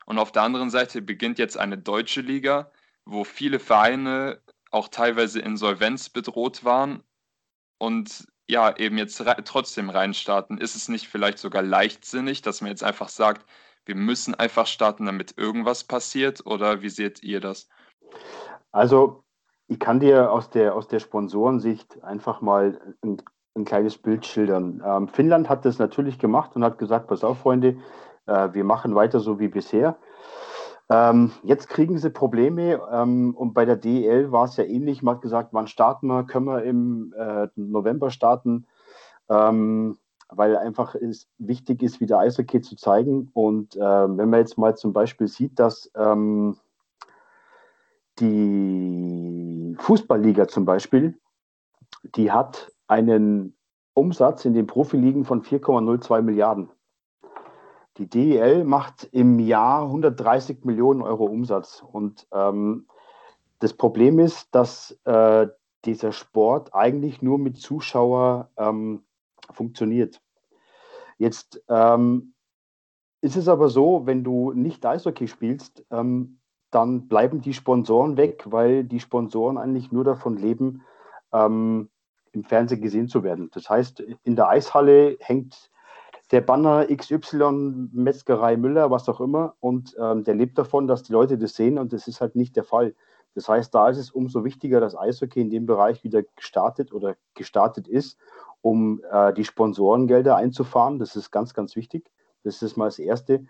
[0.09, 2.71] Und auf der anderen Seite beginnt jetzt eine deutsche Liga,
[3.05, 4.41] wo viele Vereine
[4.71, 7.03] auch teilweise Insolvenz bedroht waren.
[7.77, 10.57] Und ja eben jetzt re trotzdem reinstarten?
[10.57, 13.45] Ist es nicht vielleicht sogar leichtsinnig, dass man jetzt einfach sagt,
[13.85, 16.43] wir müssen einfach starten, damit irgendwas passiert?
[16.43, 17.69] Oder wie seht ihr das?
[18.71, 19.23] Also,
[19.67, 23.21] ich kann dir aus der, aus der Sponsorensicht einfach mal ein,
[23.55, 24.81] ein kleines Bild schildern.
[24.83, 27.77] Ähm, Finnland hat das natürlich gemacht und hat gesagt, pass auf, Freunde,
[28.25, 29.97] äh, wir machen weiter so wie bisher.
[30.89, 35.03] Ähm, jetzt kriegen sie Probleme ähm, und bei der DEL war es ja ähnlich.
[35.03, 36.23] Man hat gesagt, wann starten wir?
[36.23, 38.65] Können wir im äh, November starten?
[39.29, 39.97] Ähm,
[40.29, 43.29] weil einfach es wichtig ist, wieder Eishockey zu zeigen.
[43.33, 46.57] Und äh, wenn man jetzt mal zum Beispiel sieht, dass ähm,
[48.19, 51.19] die Fußballliga zum Beispiel,
[52.15, 53.55] die hat einen
[53.93, 56.69] Umsatz in den Profiligen von 4,02 Milliarden.
[57.99, 61.83] Die DEL macht im Jahr 130 Millionen Euro Umsatz.
[61.85, 62.87] Und ähm,
[63.59, 65.47] das Problem ist, dass äh,
[65.83, 69.03] dieser Sport eigentlich nur mit Zuschauer ähm,
[69.51, 70.21] funktioniert.
[71.17, 72.33] Jetzt ähm,
[73.19, 76.39] ist es aber so, wenn du nicht Eishockey spielst, ähm,
[76.71, 80.83] dann bleiben die Sponsoren weg, weil die Sponsoren eigentlich nur davon leben,
[81.33, 81.89] ähm,
[82.31, 83.49] im Fernsehen gesehen zu werden.
[83.53, 85.68] Das heißt, in der Eishalle hängt
[86.31, 91.13] der Banner XY, Metzgerei Müller, was auch immer, und ähm, der lebt davon, dass die
[91.13, 92.93] Leute das sehen und das ist halt nicht der Fall.
[93.35, 97.15] Das heißt, da ist es umso wichtiger, dass Eishockey in dem Bereich wieder gestartet oder
[97.35, 98.17] gestartet ist,
[98.61, 100.99] um äh, die Sponsorengelder einzufahren.
[100.99, 102.11] Das ist ganz, ganz wichtig.
[102.43, 103.45] Das ist mal das Erste.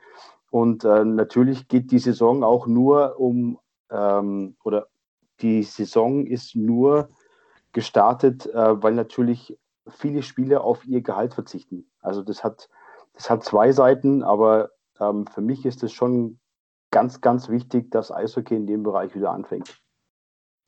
[0.51, 4.87] Und äh, natürlich geht die Saison auch nur um, ähm, oder
[5.41, 7.09] die Saison ist nur
[7.71, 11.88] gestartet, äh, weil natürlich viele Spieler auf ihr Gehalt verzichten.
[12.01, 12.69] Also das hat,
[13.13, 16.39] das hat zwei Seiten, aber ähm, für mich ist es schon
[16.91, 19.81] ganz, ganz wichtig, dass Eishockey in dem Bereich wieder anfängt.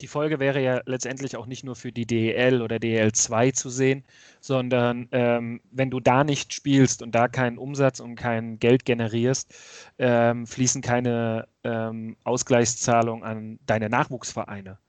[0.02, 3.70] Die Folge wäre ja letztendlich auch nicht nur für die DEL oder DEL 2 zu
[3.70, 4.04] sehen,
[4.40, 9.54] sondern ähm, wenn du da nicht spielst und da keinen Umsatz und kein Geld generierst,
[10.00, 14.80] ähm, fließen keine ähm, Ausgleichszahlungen an deine Nachwuchsvereine.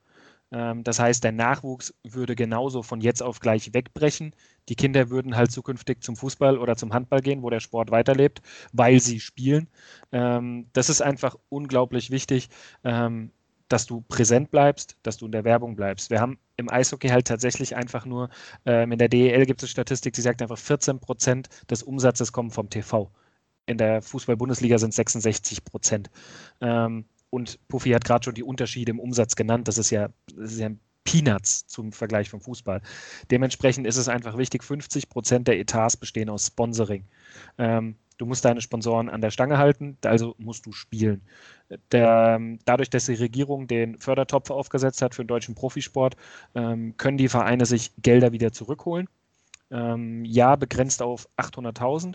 [0.53, 4.35] Ähm, das heißt, der Nachwuchs würde genauso von jetzt auf gleich wegbrechen.
[4.69, 8.41] Die Kinder würden halt zukünftig zum Fußball oder zum Handball gehen, wo der Sport weiterlebt,
[8.71, 9.67] weil sie spielen.
[10.11, 12.49] Ähm, das ist einfach unglaublich wichtig,
[12.83, 13.31] ähm,
[13.67, 16.11] dass du präsent bleibst, dass du in der Werbung bleibst.
[16.11, 18.29] Wir haben im Eishockey halt tatsächlich einfach nur,
[18.65, 22.69] in der DEL gibt es Statistik, die sagt einfach 14 Prozent des Umsatzes kommen vom
[22.69, 23.11] TV.
[23.65, 26.11] In der Fußball-Bundesliga sind es 66 Prozent.
[27.33, 29.67] Und Puffy hat gerade schon die Unterschiede im Umsatz genannt.
[29.67, 30.69] Das ist ja, das ist ja
[31.03, 32.79] Peanuts zum Vergleich vom Fußball.
[33.31, 37.05] Dementsprechend ist es einfach wichtig, 50 Prozent der Etats bestehen aus Sponsoring.
[37.57, 41.23] Ähm, du musst deine Sponsoren an der Stange halten, also musst du spielen.
[41.91, 46.15] Der, dadurch, dass die Regierung den Fördertopf aufgesetzt hat für den deutschen Profisport,
[46.53, 49.09] ähm, können die Vereine sich Gelder wieder zurückholen.
[49.71, 52.13] Ähm, ja, begrenzt auf 800.000,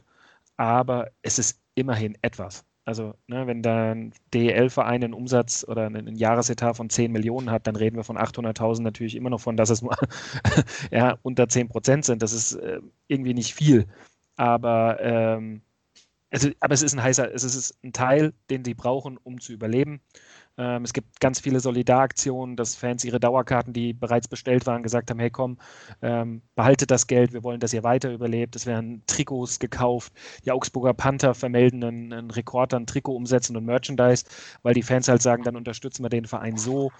[0.56, 2.67] aber es ist immerhin etwas.
[2.88, 7.66] Also, ne, wenn da ein DEL-Verein einen Umsatz oder einen Jahresetat von 10 Millionen hat,
[7.66, 9.94] dann reden wir von 800.000 natürlich immer noch von, dass es nur
[10.90, 12.22] ja, unter 10 Prozent sind.
[12.22, 13.86] Das ist äh, irgendwie nicht viel.
[14.36, 15.60] Aber, ähm,
[16.30, 19.52] also, aber es ist ein heißer, es ist ein Teil, den sie brauchen, um zu
[19.52, 20.00] überleben.
[20.58, 25.10] Ähm, es gibt ganz viele Solidaraktionen, dass Fans ihre Dauerkarten, die bereits bestellt waren, gesagt
[25.10, 25.58] haben, hey komm,
[26.02, 28.56] ähm, behaltet das Geld, wir wollen, dass ihr weiter überlebt.
[28.56, 30.12] Es werden Trikots gekauft.
[30.44, 34.24] Die Augsburger Panther vermelden einen, einen Rekord an Trikotumsätzen und Merchandise,
[34.62, 36.90] weil die Fans halt sagen, dann unterstützen wir den Verein so.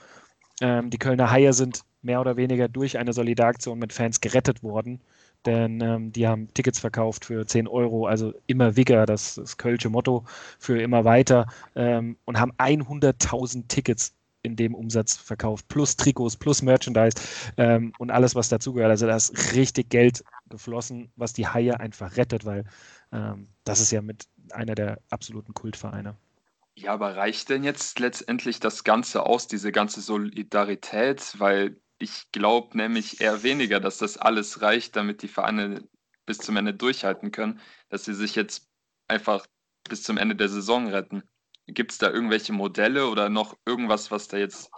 [0.60, 5.00] Ähm, die Kölner Haie sind mehr oder weniger durch eine Solidaraktion mit Fans gerettet worden
[5.46, 9.88] denn ähm, die haben Tickets verkauft für 10 Euro, also immer Wigger, das, das Kölsche
[9.88, 10.24] Motto
[10.58, 16.62] für immer weiter ähm, und haben 100.000 Tickets in dem Umsatz verkauft, plus Trikots, plus
[16.62, 17.16] Merchandise
[17.56, 18.90] ähm, und alles, was dazugehört.
[18.90, 22.64] Also da ist richtig Geld geflossen, was die Haie einfach rettet, weil
[23.12, 26.16] ähm, das ist ja mit einer der absoluten Kultvereine.
[26.76, 31.34] Ja, aber reicht denn jetzt letztendlich das Ganze aus, diese ganze Solidarität?
[31.38, 35.82] Weil ich glaube nämlich eher weniger, dass das alles reicht, damit die Vereine
[36.26, 38.68] bis zum Ende durchhalten können, dass sie sich jetzt
[39.08, 39.46] einfach
[39.88, 41.22] bis zum Ende der Saison retten.
[41.66, 44.70] Gibt es da irgendwelche Modelle oder noch irgendwas, was da jetzt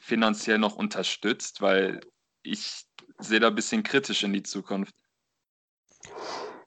[0.00, 1.62] finanziell noch unterstützt?
[1.62, 2.00] Weil
[2.42, 2.84] ich
[3.18, 4.94] sehe da ein bisschen kritisch in die Zukunft.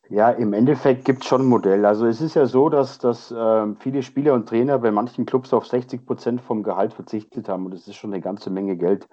[0.10, 1.86] Ja, im Endeffekt gibt es schon ein Modell.
[1.86, 5.54] Also es ist ja so, dass, dass äh, viele Spieler und Trainer bei manchen Clubs
[5.54, 9.08] auf 60 Prozent vom Gehalt verzichtet haben und das ist schon eine ganze Menge Geld.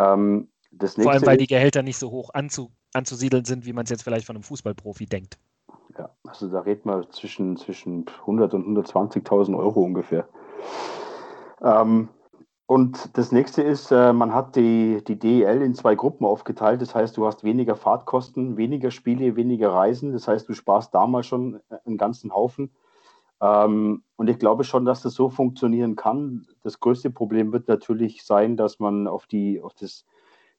[0.00, 0.48] Ähm,
[0.96, 4.02] Vor allem, weil die Gehälter nicht so hoch anzu, anzusiedeln sind, wie man es jetzt
[4.02, 5.38] vielleicht von einem Fußballprofi denkt.
[5.98, 10.28] Ja, also da redet man zwischen, zwischen 100 und 120.000 Euro ungefähr.
[11.62, 12.08] Ähm,
[12.66, 16.80] Und das nächste ist, äh, man hat die, die DEL in zwei Gruppen aufgeteilt.
[16.80, 20.12] Das heißt, du hast weniger Fahrtkosten, weniger Spiele, weniger Reisen.
[20.12, 22.70] Das heißt, du sparst damals schon einen ganzen Haufen.
[23.40, 26.46] Ähm, und ich glaube schon, dass das so funktionieren kann.
[26.62, 30.04] Das größte Problem wird natürlich sein, dass man auf, die, auf das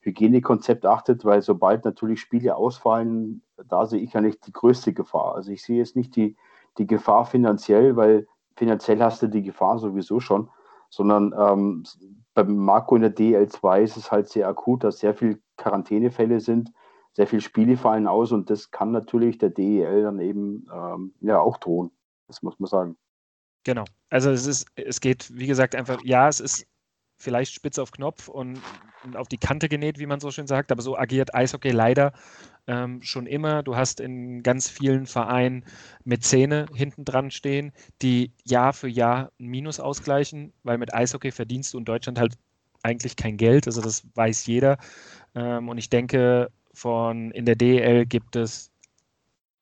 [0.00, 5.36] Hygienekonzept achtet, weil sobald natürlich Spiele ausfallen, da sehe ich ja nicht die größte Gefahr.
[5.36, 6.36] Also ich sehe jetzt nicht die,
[6.78, 10.50] die Gefahr finanziell, weil finanziell hast du die Gefahr sowieso schon
[10.92, 11.84] sondern ähm,
[12.34, 16.70] beim Marco in der DL2 ist es halt sehr akut, dass sehr viele Quarantänefälle sind,
[17.14, 21.40] sehr viele Spiele fallen aus und das kann natürlich der DEL dann eben ähm, ja
[21.40, 21.92] auch drohen.
[22.26, 22.96] Das muss man sagen.
[23.64, 23.84] Genau.
[24.10, 26.66] Also es ist, es geht, wie gesagt, einfach, ja, es ist
[27.16, 28.60] vielleicht spitz auf Knopf und,
[29.14, 32.12] auf die Kante genäht, wie man so schön sagt, aber so agiert Eishockey leider
[32.66, 33.62] ähm, schon immer.
[33.62, 35.64] Du hast in ganz vielen Vereinen
[36.04, 41.74] Mäzene hinten dran stehen, die Jahr für Jahr ein Minus ausgleichen, weil mit Eishockey verdienst
[41.74, 42.34] du in Deutschland halt
[42.82, 43.66] eigentlich kein Geld.
[43.66, 44.78] Also das weiß jeder.
[45.34, 48.71] Ähm, und ich denke, von in der DL gibt es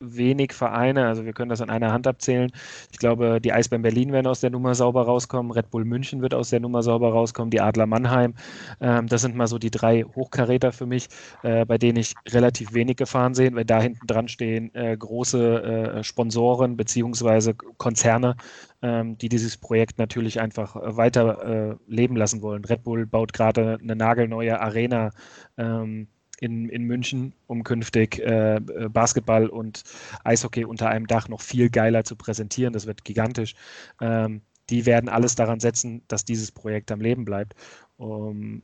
[0.01, 2.51] wenig Vereine, also wir können das an einer Hand abzählen.
[2.91, 6.35] Ich glaube, die Eisbären Berlin werden aus der Nummer sauber rauskommen, Red Bull München wird
[6.35, 8.35] aus der Nummer sauber rauskommen, die Adler Mannheim.
[8.81, 11.09] Ähm, das sind mal so die drei Hochkaräter für mich,
[11.43, 15.63] äh, bei denen ich relativ wenig Gefahren sehe, weil da hinten dran stehen äh, große
[15.63, 18.37] äh, Sponsoren beziehungsweise Konzerne,
[18.83, 22.65] ähm, die dieses Projekt natürlich einfach äh, weiter äh, leben lassen wollen.
[22.65, 25.11] Red Bull baut gerade eine nagelneue Arena.
[25.59, 26.09] Ähm,
[26.41, 29.85] in, in München, um künftig äh, äh, Basketball und
[30.25, 32.73] Eishockey unter einem Dach noch viel geiler zu präsentieren.
[32.73, 33.55] Das wird gigantisch.
[34.01, 37.55] Ähm, die werden alles daran setzen, dass dieses Projekt am Leben bleibt.
[37.99, 38.63] Um,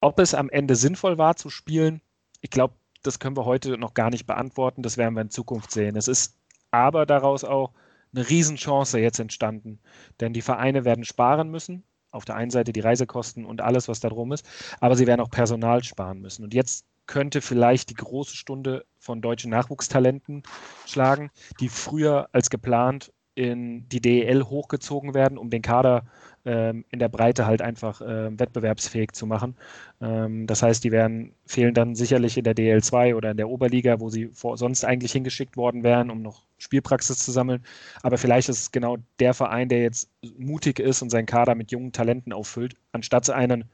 [0.00, 2.00] ob es am Ende sinnvoll war zu spielen,
[2.40, 4.82] ich glaube, das können wir heute noch gar nicht beantworten.
[4.82, 5.96] Das werden wir in Zukunft sehen.
[5.96, 6.36] Es ist
[6.70, 7.72] aber daraus auch
[8.14, 9.80] eine Riesenchance jetzt entstanden.
[10.20, 11.82] Denn die Vereine werden sparen müssen.
[12.10, 14.48] Auf der einen Seite die Reisekosten und alles, was da drum ist.
[14.80, 16.44] Aber sie werden auch Personal sparen müssen.
[16.44, 20.44] Und jetzt könnte vielleicht die große Stunde von deutschen Nachwuchstalenten
[20.86, 26.04] schlagen, die früher als geplant in die DEL hochgezogen werden, um den Kader
[26.44, 29.54] ähm, in der Breite halt einfach äh, wettbewerbsfähig zu machen.
[30.00, 34.00] Ähm, das heißt, die werden fehlen dann sicherlich in der DL2 oder in der Oberliga,
[34.00, 37.64] wo sie vor, sonst eigentlich hingeschickt worden wären, um noch Spielpraxis zu sammeln.
[38.02, 41.70] Aber vielleicht ist es genau der Verein, der jetzt mutig ist und seinen Kader mit
[41.70, 43.64] jungen Talenten auffüllt, anstatt einen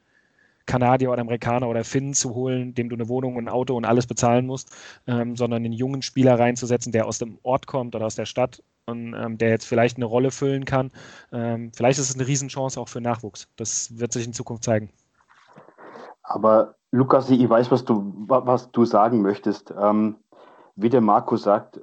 [0.66, 4.07] Kanadier oder Amerikaner oder Finn zu holen, dem du eine Wohnung, ein Auto und alles
[4.07, 4.70] bezahlen musst,
[5.07, 8.62] ähm, sondern einen jungen Spieler reinzusetzen, der aus dem Ort kommt oder aus der Stadt
[8.87, 10.90] und ähm, der jetzt vielleicht eine Rolle füllen kann.
[11.33, 13.48] Ähm, vielleicht ist es eine Riesenchance auch für Nachwuchs.
[13.57, 14.90] Das wird sich in Zukunft zeigen.
[16.22, 19.74] Aber Lukas, ich weiß, was du, was du sagen möchtest.
[19.79, 20.16] Ähm,
[20.77, 21.81] wie der Marco sagt,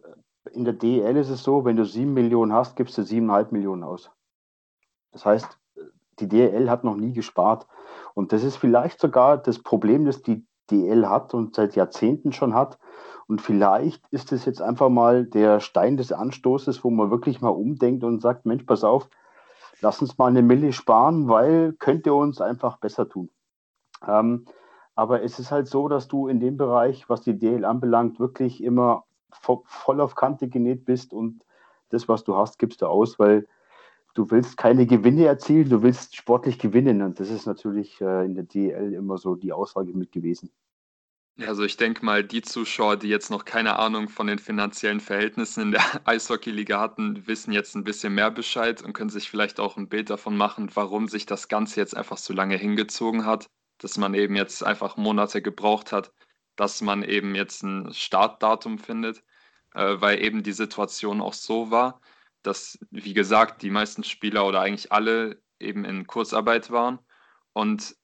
[0.52, 3.84] in der DEL ist es so, wenn du sieben Millionen hast, gibst du siebeneinhalb Millionen
[3.84, 4.10] aus.
[5.12, 5.58] Das heißt,
[6.20, 7.68] die DEL hat noch nie gespart.
[8.14, 12.54] Und das ist vielleicht sogar das Problem, das die DL hat und seit Jahrzehnten schon
[12.54, 12.80] hat.
[13.28, 17.50] Und vielleicht ist es jetzt einfach mal der Stein des Anstoßes, wo man wirklich mal
[17.50, 19.10] umdenkt und sagt, Mensch, pass auf,
[19.82, 23.30] lass uns mal eine Mille sparen, weil könnte uns einfach besser tun.
[24.06, 24.46] Ähm,
[24.96, 28.64] aber es ist halt so, dass du in dem Bereich, was die DL anbelangt, wirklich
[28.64, 31.46] immer voll auf Kante genäht bist und
[31.90, 33.48] das, was du hast, gibst du aus, weil
[34.14, 37.02] du willst keine Gewinne erzielen, du willst sportlich gewinnen.
[37.02, 40.52] Und das ist natürlich äh, in der DL immer so die Aussage mit gewesen.
[41.40, 45.62] Also ich denke mal, die Zuschauer, die jetzt noch keine Ahnung von den finanziellen Verhältnissen
[45.62, 49.78] in der Eishockey-Liga hatten, wissen jetzt ein bisschen mehr Bescheid und können sich vielleicht auch
[49.78, 53.98] ein Bild davon machen, warum sich das Ganze jetzt einfach so lange hingezogen hat, dass
[53.98, 56.12] man eben jetzt einfach Monate gebraucht hat,
[56.56, 59.24] dass man eben jetzt ein Startdatum findet,
[59.74, 62.02] äh, weil eben die Situation auch so war,
[62.44, 67.00] dass, wie gesagt, die meisten Spieler oder eigentlich alle eben in Kurzarbeit waren
[67.54, 67.96] und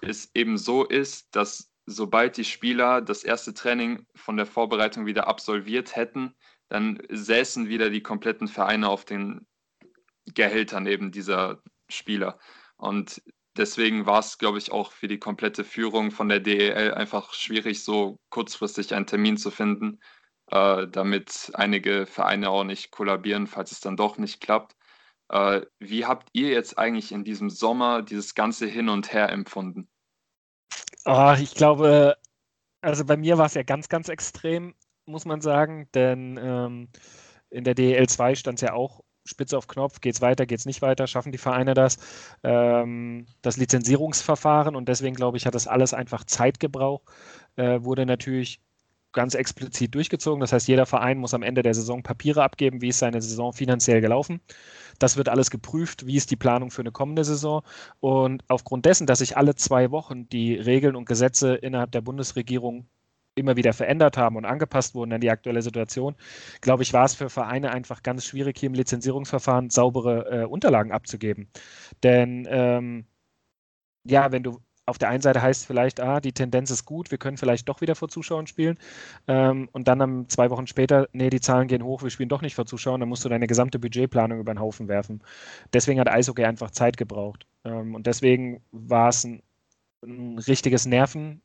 [0.00, 5.26] es eben so ist, dass sobald die Spieler das erste Training von der Vorbereitung wieder
[5.28, 6.34] absolviert hätten,
[6.68, 9.46] dann säßen wieder die kompletten Vereine auf den
[10.26, 12.38] Gehältern eben dieser Spieler.
[12.76, 13.22] Und
[13.56, 17.84] deswegen war es, glaube ich, auch für die komplette Führung von der DEL einfach schwierig,
[17.84, 20.00] so kurzfristig einen Termin zu finden,
[20.52, 24.76] äh, damit einige Vereine auch nicht kollabieren, falls es dann doch nicht klappt.
[25.30, 29.88] Äh, wie habt ihr jetzt eigentlich in diesem Sommer dieses ganze Hin und Her empfunden?
[31.06, 32.16] Oh, ich glaube,
[32.82, 34.74] also bei mir war es ja ganz, ganz extrem,
[35.06, 36.88] muss man sagen, denn ähm,
[37.48, 40.58] in der DEL 2 stand es ja auch Spitze auf Knopf, geht es weiter, geht
[40.58, 41.96] es nicht weiter, schaffen die Vereine das,
[42.42, 47.04] ähm, das Lizenzierungsverfahren und deswegen glaube ich, hat das alles einfach Zeit gebraucht,
[47.56, 48.60] äh, wurde natürlich
[49.12, 50.40] ganz explizit durchgezogen.
[50.40, 53.52] Das heißt, jeder Verein muss am Ende der Saison Papiere abgeben, wie ist seine Saison
[53.52, 54.40] finanziell gelaufen.
[54.98, 56.06] Das wird alles geprüft.
[56.06, 57.62] Wie ist die Planung für eine kommende Saison?
[58.00, 62.86] Und aufgrund dessen, dass sich alle zwei Wochen die Regeln und Gesetze innerhalb der Bundesregierung
[63.34, 66.16] immer wieder verändert haben und angepasst wurden an die aktuelle Situation,
[66.60, 70.92] glaube ich, war es für Vereine einfach ganz schwierig, hier im Lizenzierungsverfahren saubere äh, Unterlagen
[70.92, 71.48] abzugeben.
[72.02, 73.06] Denn ähm,
[74.04, 77.18] ja, wenn du auf der einen Seite heißt vielleicht, ah, die Tendenz ist gut, wir
[77.18, 78.78] können vielleicht doch wieder vor Zuschauern spielen.
[79.28, 82.42] Ähm, und dann um, zwei Wochen später, nee, die Zahlen gehen hoch, wir spielen doch
[82.42, 85.22] nicht vor Zuschauern, dann musst du deine gesamte Budgetplanung über den Haufen werfen.
[85.72, 87.46] Deswegen hat Eishockey einfach Zeit gebraucht.
[87.64, 89.42] Ähm, und deswegen war es ein,
[90.04, 91.42] ein richtiges Nerven,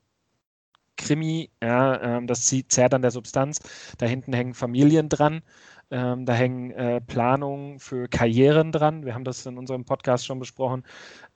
[0.98, 3.60] Krimi, ja, ähm, das zieht, zerrt an der Substanz.
[3.98, 5.42] Da hinten hängen Familien dran,
[5.90, 9.04] ähm, da hängen äh, Planungen für Karrieren dran.
[9.04, 10.84] Wir haben das in unserem Podcast schon besprochen.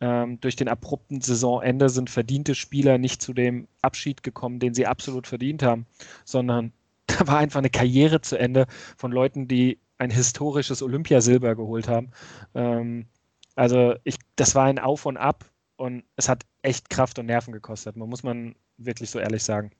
[0.01, 4.87] Ähm, durch den abrupten Saisonende sind verdiente Spieler nicht zu dem Abschied gekommen, den sie
[4.87, 5.87] absolut verdient haben,
[6.25, 6.73] sondern
[7.07, 12.11] da war einfach eine Karriere zu Ende von Leuten, die ein historisches Olympiasilber geholt haben.
[12.55, 13.07] Ähm,
[13.55, 15.45] also ich, das war ein Auf und Ab
[15.77, 17.97] und es hat echt Kraft und Nerven gekostet.
[17.97, 19.71] Man muss man wirklich so ehrlich sagen.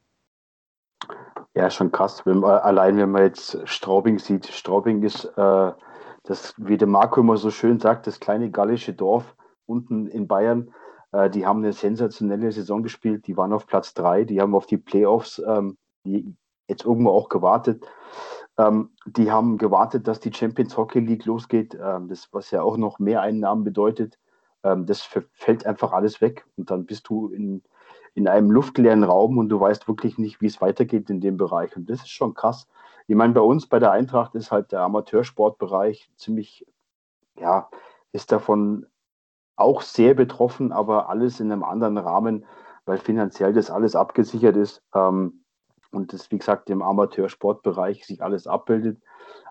[1.55, 2.25] Ja, schon krass.
[2.25, 4.47] Wenn man, allein wenn man jetzt Straubing sieht.
[4.47, 5.73] Straubing ist, äh,
[6.25, 9.37] das, wie der Marco immer so schön sagt, das kleine gallische Dorf
[9.67, 10.73] unten in Bayern.
[11.13, 13.27] Äh, die haben eine sensationelle Saison gespielt.
[13.27, 14.25] Die waren auf Platz drei.
[14.25, 16.35] Die haben auf die Playoffs ähm, die
[16.69, 17.85] jetzt irgendwo auch gewartet.
[18.59, 22.77] Ähm, die haben gewartet, dass die Champions Hockey League losgeht, ähm, das, was ja auch
[22.77, 24.19] noch mehr Einnahmen bedeutet.
[24.63, 26.47] Ähm, das fällt einfach alles weg.
[26.57, 27.63] Und dann bist du in,
[28.15, 31.77] in einem luftleeren Raum und du weißt wirklich nicht, wie es weitergeht in dem Bereich.
[31.77, 32.69] Und das ist schon krass.
[33.07, 36.67] Ich meine, bei uns bei der Eintracht ist halt der Amateursportbereich ziemlich,
[37.39, 37.69] ja,
[38.13, 38.87] ist davon
[39.57, 42.45] auch sehr betroffen, aber alles in einem anderen Rahmen,
[42.85, 45.45] weil finanziell das alles abgesichert ist ähm,
[45.91, 49.01] und das, wie gesagt, im Amateursportbereich sich alles abbildet.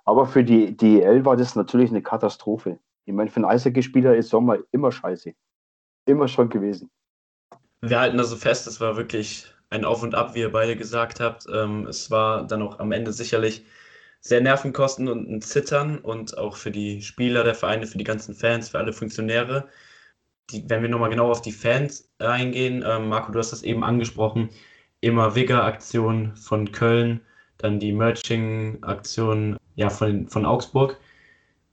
[0.05, 2.79] Aber für die DEL war das natürlich eine Katastrophe.
[3.05, 5.33] Ich meine, für einen Eishockeyspieler ist Sommer immer scheiße.
[6.05, 6.91] Immer schon gewesen
[7.81, 10.75] wir halten da so fest, es war wirklich ein Auf und Ab, wie ihr beide
[10.75, 11.45] gesagt habt.
[11.51, 13.65] Ähm, es war dann auch am Ende sicherlich
[14.21, 18.35] sehr Nervenkosten und ein Zittern und auch für die Spieler der Vereine, für die ganzen
[18.35, 19.67] Fans, für alle Funktionäre.
[20.51, 23.83] Die, wenn wir nochmal genau auf die Fans eingehen, ähm, Marco, du hast das eben
[23.83, 24.49] angesprochen,
[25.01, 27.21] immer Wigger-Aktion von Köln,
[27.57, 30.99] dann die Merching-Aktion ja, von, von Augsburg.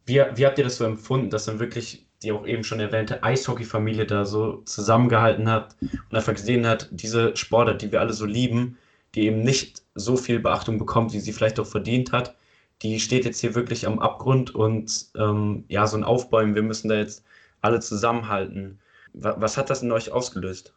[0.06, 3.22] Wie, wie habt ihr das so empfunden, dass dann wirklich die auch eben schon erwähnte
[3.22, 8.26] Eishockey-Familie da so zusammengehalten hat und einfach gesehen hat, diese Sportart, die wir alle so
[8.26, 8.76] lieben,
[9.14, 12.34] die eben nicht so viel Beachtung bekommt, wie sie vielleicht auch verdient hat,
[12.82, 16.88] die steht jetzt hier wirklich am Abgrund und ähm, ja, so ein Aufbäumen, wir müssen
[16.88, 17.24] da jetzt
[17.60, 18.78] alle zusammenhalten.
[19.12, 20.74] Was hat das in euch ausgelöst?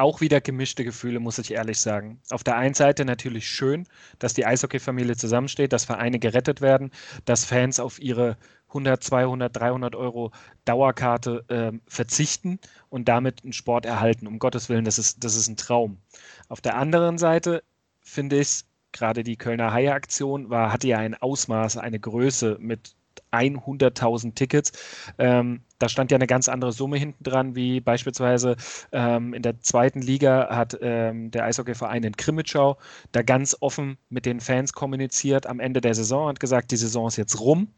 [0.00, 2.20] auch wieder gemischte Gefühle, muss ich ehrlich sagen.
[2.30, 3.86] Auf der einen Seite natürlich schön,
[4.18, 6.90] dass die Eishockey-Familie zusammensteht, dass Vereine gerettet werden,
[7.26, 8.38] dass Fans auf ihre
[8.70, 10.32] 100, 200, 300 Euro
[10.64, 14.26] Dauerkarte äh, verzichten und damit einen Sport erhalten.
[14.26, 15.98] Um Gottes Willen, das ist, das ist ein Traum.
[16.48, 17.62] Auf der anderen Seite
[18.00, 22.94] finde ich, gerade die Kölner Haie-Aktion war, hatte ja ein Ausmaß, eine Größe mit
[23.32, 24.72] 100.000 Tickets.
[25.18, 28.56] Ähm, da stand ja eine ganz andere Summe hinten dran, wie beispielsweise
[28.92, 32.76] ähm, in der zweiten Liga hat ähm, der Eishockeyverein in Krimitschau
[33.12, 37.06] da ganz offen mit den Fans kommuniziert am Ende der Saison und gesagt, die Saison
[37.08, 37.68] ist jetzt rum.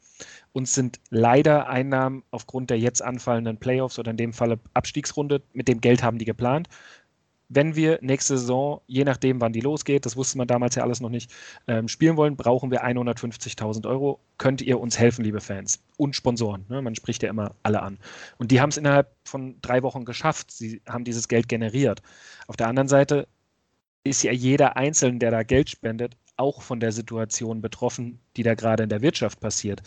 [0.52, 5.68] Uns sind leider Einnahmen aufgrund der jetzt anfallenden Playoffs oder in dem Falle Abstiegsrunde, mit
[5.68, 6.68] dem Geld haben die geplant,
[7.54, 11.00] wenn wir nächste Saison, je nachdem, wann die losgeht, das wusste man damals ja alles
[11.00, 11.30] noch nicht,
[11.68, 14.20] ähm, spielen wollen, brauchen wir 150.000 Euro.
[14.38, 15.82] Könnt ihr uns helfen, liebe Fans?
[15.98, 16.64] Und Sponsoren.
[16.70, 16.80] Ne?
[16.80, 17.98] Man spricht ja immer alle an.
[18.38, 20.50] Und die haben es innerhalb von drei Wochen geschafft.
[20.50, 22.00] Sie haben dieses Geld generiert.
[22.46, 23.28] Auf der anderen Seite
[24.02, 28.54] ist ja jeder Einzelne, der da Geld spendet, auch von der Situation betroffen, die da
[28.54, 29.80] gerade in der Wirtschaft passiert.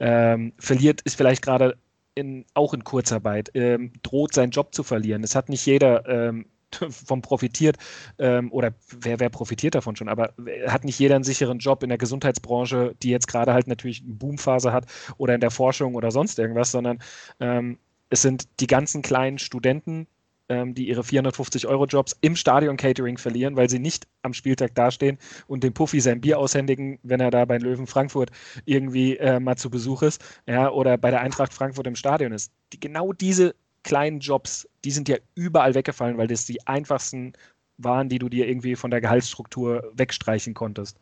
[0.00, 1.76] Ähm, verliert ist vielleicht gerade
[2.14, 5.22] in, auch in Kurzarbeit, ähm, droht seinen Job zu verlieren.
[5.22, 6.46] Es hat nicht jeder ähm,
[6.90, 7.76] vom profitiert
[8.18, 10.32] ähm, oder wer, wer profitiert davon schon, aber
[10.66, 14.14] hat nicht jeder einen sicheren Job in der Gesundheitsbranche, die jetzt gerade halt natürlich eine
[14.14, 14.86] Boomphase hat
[15.18, 16.98] oder in der Forschung oder sonst irgendwas, sondern
[17.40, 17.78] ähm,
[18.10, 20.06] es sind die ganzen kleinen Studenten,
[20.48, 25.74] ähm, die ihre 450-Euro-Jobs im Stadion-Catering verlieren, weil sie nicht am Spieltag dastehen und dem
[25.74, 28.30] Puffy sein Bier aushändigen, wenn er da bei Löwen Frankfurt
[28.64, 32.52] irgendwie äh, mal zu Besuch ist, ja, oder bei der Eintracht Frankfurt im Stadion ist.
[32.72, 37.32] Die, genau diese kleinen Jobs, die sind ja überall weggefallen, weil das die einfachsten
[37.78, 40.98] waren, die du dir irgendwie von der Gehaltsstruktur wegstreichen konntest.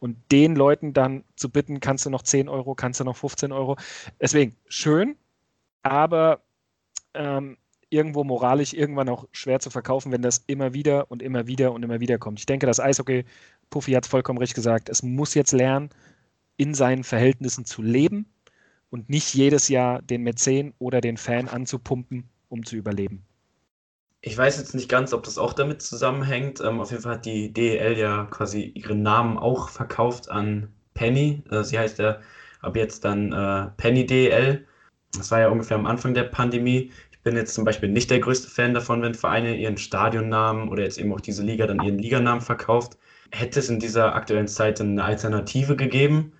[0.00, 3.52] Und den Leuten dann zu bitten, kannst du noch 10 Euro, kannst du noch 15
[3.52, 3.76] Euro.
[4.20, 5.16] Deswegen schön,
[5.82, 6.42] aber
[7.14, 7.56] ähm,
[7.90, 11.82] irgendwo moralisch irgendwann auch schwer zu verkaufen, wenn das immer wieder und immer wieder und
[11.82, 12.40] immer wieder kommt.
[12.40, 13.24] Ich denke, das Eishockey,
[13.70, 15.90] Puffy hat es vollkommen richtig gesagt, es muss jetzt lernen,
[16.56, 18.26] in seinen Verhältnissen zu leben
[18.90, 23.24] und nicht jedes Jahr den Mäzen oder den Fan anzupumpen, um zu überleben.
[24.22, 26.60] Ich weiß jetzt nicht ganz, ob das auch damit zusammenhängt.
[26.60, 31.44] Ähm, auf jeden Fall hat die DEL ja quasi ihren Namen auch verkauft an Penny.
[31.50, 32.20] Äh, sie heißt ja
[32.60, 34.66] ab jetzt dann äh, Penny DEL.
[35.16, 36.90] Das war ja ungefähr am Anfang der Pandemie.
[37.26, 40.84] Ich bin jetzt zum Beispiel nicht der größte Fan davon, wenn Vereine ihren Stadionnamen oder
[40.84, 42.96] jetzt eben auch diese Liga dann ihren Liganamen verkauft.
[43.32, 46.34] Hätte es in dieser aktuellen Zeit eine Alternative gegeben?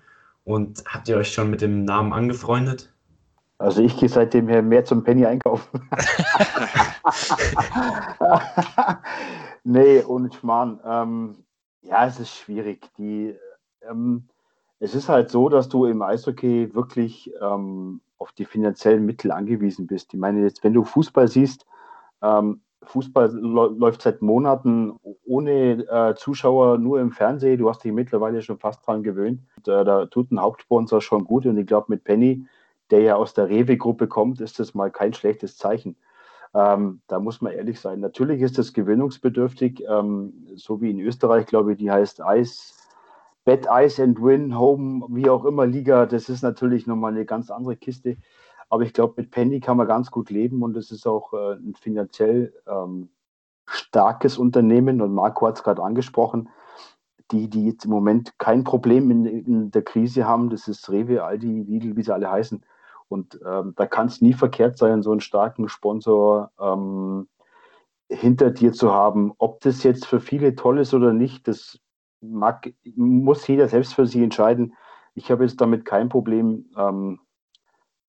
[0.45, 2.89] Und habt ihr euch schon mit dem Namen angefreundet?
[3.57, 5.89] Also ich gehe seitdem her mehr zum Penny einkaufen.
[9.65, 10.79] nee, ohne Schmarrn.
[10.85, 11.35] Ähm,
[11.81, 12.87] ja, es ist schwierig.
[12.97, 13.35] Die,
[13.81, 14.29] ähm,
[14.79, 19.87] es ist halt so, dass du im Eishockey wirklich ähm, auf die finanziellen Mittel angewiesen
[19.87, 20.13] bist.
[20.13, 21.65] Ich meine, jetzt, wenn du Fußball siehst,
[22.21, 27.57] ähm, Fußball läuft seit Monaten ohne äh, Zuschauer, nur im Fernsehen.
[27.57, 29.41] Du hast dich mittlerweile schon fast dran gewöhnt.
[29.57, 31.45] Und, äh, da tut ein Hauptsponsor schon gut.
[31.45, 32.45] Und ich glaube, mit Penny,
[32.91, 35.97] der ja aus der Rewe-Gruppe kommt, ist das mal kein schlechtes Zeichen.
[36.53, 37.99] Ähm, da muss man ehrlich sein.
[37.99, 42.73] Natürlich ist das gewöhnungsbedürftig, ähm, so wie in Österreich, glaube ich, die heißt Ice,
[43.47, 46.05] Bet Ice and Win, Home, wie auch immer Liga.
[46.05, 48.17] Das ist natürlich nochmal eine ganz andere Kiste.
[48.67, 51.53] Aber ich glaube, mit Penny kann man ganz gut leben und es ist auch äh,
[51.53, 53.07] ein finanziell ähm,
[53.65, 54.99] starkes Unternehmen.
[54.99, 56.49] Und Marco hat es gerade angesprochen,
[57.31, 61.23] die, die jetzt im Moment kein Problem in, in, der Krise haben, das ist Rewe,
[61.23, 62.65] Aldi, Lidl, wie sie alle heißen.
[63.07, 67.29] Und ähm, da kann es nie verkehrt sein, so einen starken Sponsor ähm,
[68.09, 69.31] hinter dir zu haben.
[69.37, 71.79] Ob das jetzt für viele toll ist oder nicht, das
[72.31, 74.75] mag, muss jeder selbst für sich entscheiden.
[75.15, 76.69] Ich habe jetzt damit kein Problem.
[76.77, 77.19] Ähm,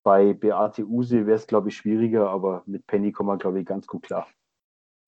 [0.03, 3.67] bei Beate Use wäre es, glaube ich, schwieriger, aber mit Penny kommen wir, glaube ich,
[3.67, 4.29] ganz gut klar.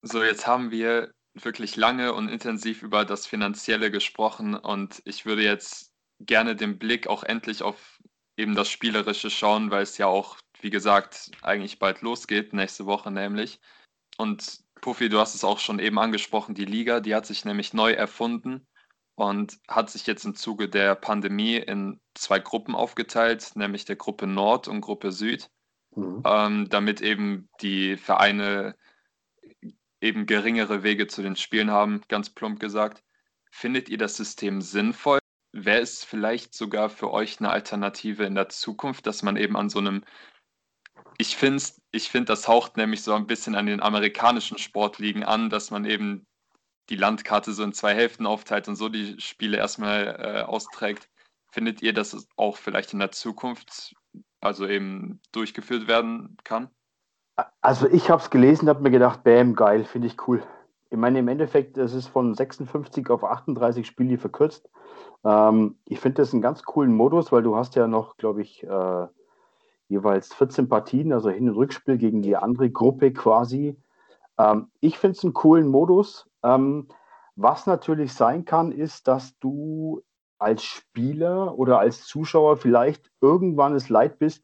[0.03, 5.43] So, jetzt haben wir wirklich lange und intensiv über das Finanzielle gesprochen und ich würde
[5.43, 7.99] jetzt gerne den Blick auch endlich auf
[8.37, 13.11] eben das Spielerische schauen, weil es ja auch, wie gesagt, eigentlich bald losgeht, nächste Woche
[13.11, 13.59] nämlich.
[14.17, 17.73] Und Puffy, du hast es auch schon eben angesprochen, die Liga, die hat sich nämlich
[17.73, 18.67] neu erfunden
[19.21, 24.25] und hat sich jetzt im Zuge der Pandemie in zwei Gruppen aufgeteilt, nämlich der Gruppe
[24.25, 25.51] Nord und Gruppe Süd,
[25.95, 26.23] mhm.
[26.25, 28.75] ähm, damit eben die Vereine
[30.01, 33.03] eben geringere Wege zu den Spielen haben, ganz plump gesagt.
[33.51, 35.19] Findet ihr das System sinnvoll?
[35.51, 39.69] Wäre es vielleicht sogar für euch eine Alternative in der Zukunft, dass man eben an
[39.69, 40.03] so einem
[41.19, 41.61] ich finde,
[41.91, 45.85] ich find, das haucht nämlich so ein bisschen an den amerikanischen Sportligen an, dass man
[45.85, 46.25] eben
[46.89, 51.09] die Landkarte so in zwei Hälften aufteilt und so die Spiele erstmal äh, austrägt.
[51.51, 53.93] Findet ihr, dass es auch vielleicht in der Zukunft
[54.39, 56.69] also eben durchgeführt werden kann?
[57.61, 60.43] Also ich habe es gelesen, habe mir gedacht, bam, geil, finde ich cool.
[60.89, 64.69] Ich meine, im Endeffekt, es ist von 56 auf 38 Spiele verkürzt.
[65.23, 68.63] Ähm, ich finde das einen ganz coolen Modus, weil du hast ja noch, glaube ich,
[68.63, 69.07] äh,
[69.87, 73.77] jeweils 14 Partien, also Hin- und Rückspiel gegen die andere Gruppe quasi.
[74.37, 76.27] Ähm, ich finde es einen coolen Modus.
[76.43, 76.87] Ähm,
[77.35, 80.01] was natürlich sein kann, ist, dass du
[80.37, 84.43] als Spieler oder als Zuschauer vielleicht irgendwann es leid bist,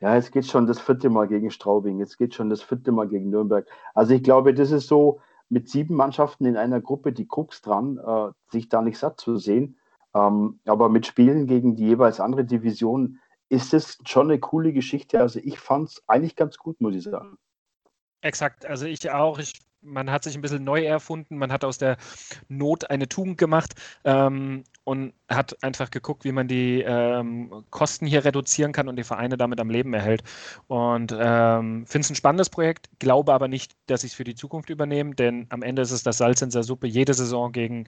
[0.00, 3.06] ja, jetzt geht schon das vierte Mal gegen Straubing, jetzt geht schon das vierte Mal
[3.06, 3.66] gegen Nürnberg.
[3.94, 5.20] Also ich glaube, das ist so
[5.50, 9.36] mit sieben Mannschaften in einer Gruppe die Krux dran, äh, sich da nicht satt zu
[9.36, 9.78] sehen.
[10.14, 13.18] Ähm, aber mit Spielen gegen die jeweils andere Division
[13.50, 15.20] ist es schon eine coole Geschichte.
[15.20, 17.36] Also ich fand es eigentlich ganz gut, muss ich sagen.
[18.22, 19.38] Exakt, also ich auch.
[19.38, 21.96] Ich, man hat sich ein bisschen neu erfunden, man hat aus der
[22.48, 23.74] Not eine Tugend gemacht
[24.04, 29.04] ähm, und hat einfach geguckt, wie man die ähm, Kosten hier reduzieren kann und die
[29.04, 30.22] Vereine damit am Leben erhält.
[30.66, 34.34] Und ähm, finde es ein spannendes Projekt, glaube aber nicht, dass ich es für die
[34.34, 37.86] Zukunft übernehme, denn am Ende ist es das Salz in der Suppe, jede Saison gegen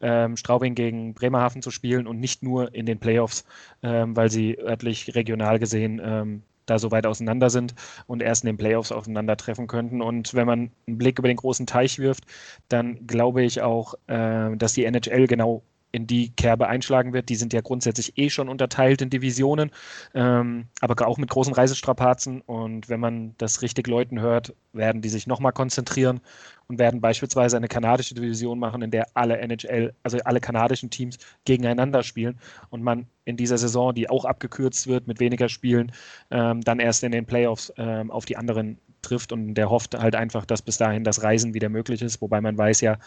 [0.00, 3.44] ähm, Straubing, gegen Bremerhaven zu spielen und nicht nur in den Playoffs,
[3.82, 7.74] ähm, weil sie örtlich, regional gesehen ähm, da so weit auseinander sind
[8.06, 10.02] und erst in den Playoffs aufeinandertreffen könnten.
[10.02, 12.24] Und wenn man einen Blick über den großen Teich wirft,
[12.68, 15.62] dann glaube ich auch, äh, dass die NHL genau
[15.96, 17.30] in die Kerbe einschlagen wird.
[17.30, 19.70] Die sind ja grundsätzlich eh schon unterteilt in Divisionen,
[20.14, 22.42] ähm, aber auch mit großen Reisestrapazen.
[22.42, 26.20] Und wenn man das richtig Leuten hört, werden die sich nochmal konzentrieren
[26.68, 31.16] und werden beispielsweise eine kanadische Division machen, in der alle NHL, also alle kanadischen Teams
[31.46, 32.38] gegeneinander spielen
[32.68, 35.92] und man in dieser Saison, die auch abgekürzt wird mit weniger Spielen,
[36.30, 40.14] ähm, dann erst in den Playoffs ähm, auf die anderen trifft und der hofft halt
[40.14, 42.98] einfach, dass bis dahin das Reisen wieder möglich ist, wobei man weiß ja,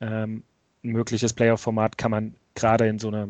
[0.00, 0.44] ähm,
[0.84, 3.28] ein mögliches Playoff-Format kann man gerade in so einer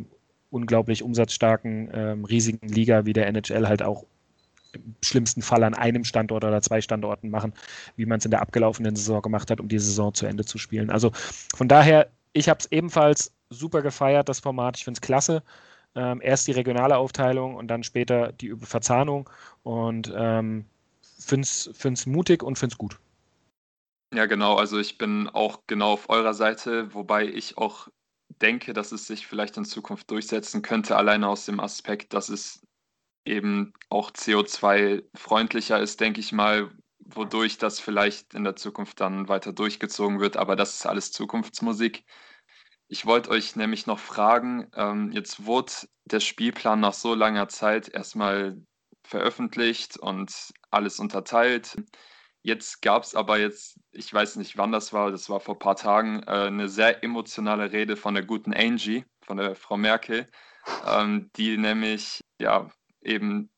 [0.51, 4.05] unglaublich umsatzstarken, ähm, riesigen Liga wie der NHL halt auch
[4.72, 7.55] im schlimmsten Fall an einem Standort oder zwei Standorten machen,
[7.96, 10.59] wie man es in der abgelaufenen Saison gemacht hat, um die Saison zu Ende zu
[10.59, 10.90] spielen.
[10.90, 11.12] Also
[11.55, 14.76] von daher, ich habe es ebenfalls super gefeiert, das Format.
[14.76, 15.42] Ich finde es klasse.
[15.94, 19.28] Ähm, erst die regionale Aufteilung und dann später die Verzahnung.
[19.62, 20.66] Und ähm,
[21.18, 22.99] finde es mutig und finde es gut.
[24.12, 24.54] Ja, genau.
[24.56, 27.88] Also ich bin auch genau auf eurer Seite, wobei ich auch
[28.40, 32.61] denke, dass es sich vielleicht in Zukunft durchsetzen könnte, alleine aus dem Aspekt, dass es
[33.26, 39.52] eben auch CO2-freundlicher ist, denke ich mal, wodurch das vielleicht in der Zukunft dann weiter
[39.52, 40.36] durchgezogen wird.
[40.36, 42.04] Aber das ist alles Zukunftsmusik.
[42.88, 45.72] Ich wollte euch nämlich noch fragen, ähm, jetzt wurde
[46.06, 48.56] der Spielplan nach so langer Zeit erstmal
[49.04, 50.32] veröffentlicht und
[50.70, 51.76] alles unterteilt.
[52.43, 55.59] Jetzt gab es aber jetzt, ich weiß nicht, wann das war, das war vor ein
[55.59, 60.26] paar Tagen, äh, eine sehr emotionale Rede von der guten Angie, von der Frau Merkel,
[60.86, 62.70] ähm, die nämlich ja
[63.03, 63.51] eben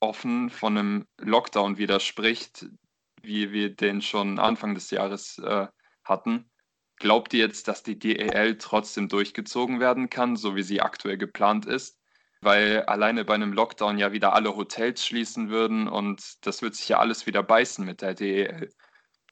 [0.00, 2.66] offen von einem Lockdown widerspricht,
[3.22, 5.66] wie wir den schon Anfang des Jahres äh,
[6.04, 6.50] hatten.
[6.96, 11.66] Glaubt ihr jetzt, dass die DEL trotzdem durchgezogen werden kann, so wie sie aktuell geplant
[11.66, 11.98] ist?
[12.44, 16.88] Weil alleine bei einem Lockdown ja wieder alle Hotels schließen würden und das wird sich
[16.88, 18.68] ja alles wieder beißen mit der DEL.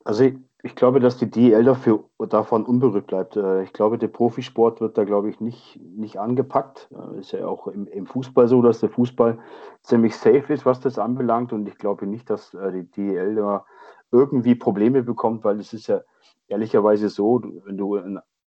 [0.04, 3.36] Also ich, ich glaube, dass die DEL dafür, davon unberührt bleibt.
[3.36, 6.88] Äh, ich glaube, der Profisport wird da, glaube ich, nicht, nicht angepackt.
[6.90, 9.38] Äh, ist ja auch im, im Fußball so, dass der Fußball
[9.82, 11.52] ziemlich safe ist, was das anbelangt.
[11.52, 13.64] Und ich glaube nicht, dass äh, die DEL da
[14.10, 16.00] irgendwie Probleme bekommt, weil es ist ja
[16.48, 17.98] ehrlicherweise so, wenn du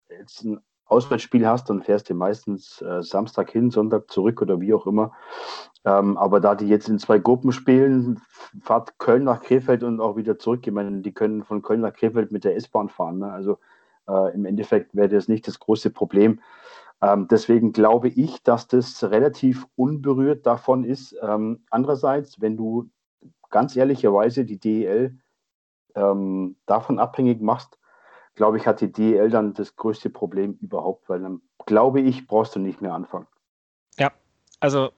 [0.09, 4.73] jetzt ein Auswärtsspiel hast, dann fährst du meistens äh, Samstag hin, Sonntag zurück oder wie
[4.73, 5.13] auch immer.
[5.83, 8.21] Ähm, aber da die jetzt in zwei Gruppen spielen,
[8.61, 10.65] fahrt Köln nach Krefeld und auch wieder zurück.
[10.65, 13.19] Ich meine, die können von Köln nach Krefeld mit der S-Bahn fahren.
[13.19, 13.31] Ne?
[13.31, 13.57] Also
[14.07, 16.39] äh, im Endeffekt wäre das nicht das große Problem.
[17.01, 21.15] Ähm, deswegen glaube ich, dass das relativ unberührt davon ist.
[21.21, 22.89] Ähm, andererseits, wenn du
[23.49, 25.17] ganz ehrlicherweise die DEL
[25.95, 27.77] ähm, davon abhängig machst,
[28.35, 32.55] glaube ich, hat die DEL dann das größte Problem überhaupt, weil dann, glaube ich, brauchst
[32.55, 33.27] du nicht mehr anfangen.
[33.97, 34.11] Ja,
[34.59, 34.91] also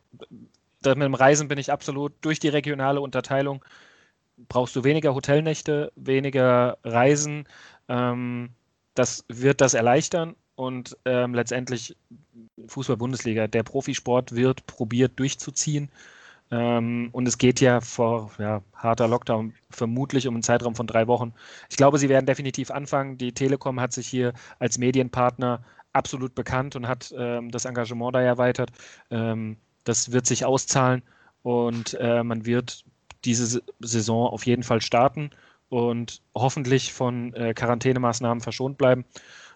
[0.84, 3.64] mit dem Reisen bin ich absolut durch die regionale Unterteilung.
[4.50, 7.48] Brauchst du weniger Hotelnächte, weniger Reisen.
[7.88, 8.50] Ähm,
[8.94, 11.96] das wird das erleichtern und ähm, letztendlich
[12.68, 15.90] Fußball-Bundesliga, der Profisport wird probiert durchzuziehen.
[16.52, 21.08] Ähm, und es geht ja vor ja, harter Lockdown vermutlich um einen Zeitraum von drei
[21.08, 21.34] Wochen.
[21.70, 23.18] Ich glaube, sie werden definitiv anfangen.
[23.18, 28.22] Die Telekom hat sich hier als Medienpartner absolut bekannt und hat ähm, das Engagement da
[28.22, 28.72] erweitert.
[29.12, 31.02] Ähm, das wird sich auszahlen
[31.44, 32.86] und äh, man wird
[33.26, 35.32] diese Saison auf jeden Fall starten
[35.70, 39.06] und hoffentlich von äh, Quarantänemaßnahmen verschont bleiben.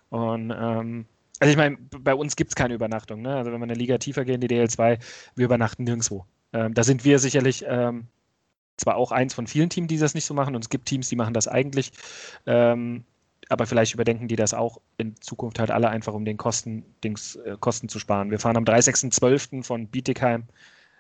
[0.10, 1.06] Und ähm,
[1.39, 3.22] also ich meine, bei uns gibt es keine Übernachtung.
[3.22, 3.36] Ne?
[3.36, 5.00] Also wenn wir eine Liga tiefer gehen, die DL2,
[5.36, 6.26] wir übernachten nirgendwo.
[6.54, 8.08] Ähm, da sind wir sicherlich ähm,
[8.78, 11.10] zwar auch eins von vielen Teams, die das nicht so machen, und es gibt Teams,
[11.10, 11.91] die machen das eigentlich,
[12.45, 13.04] ähm,
[13.49, 17.36] aber vielleicht überdenken die das auch in Zukunft halt alle einfach, um den Kosten, Dings,
[17.36, 18.32] äh, Kosten zu sparen.
[18.32, 19.64] Wir fahren am 30.12.
[19.64, 20.43] von Bietigheim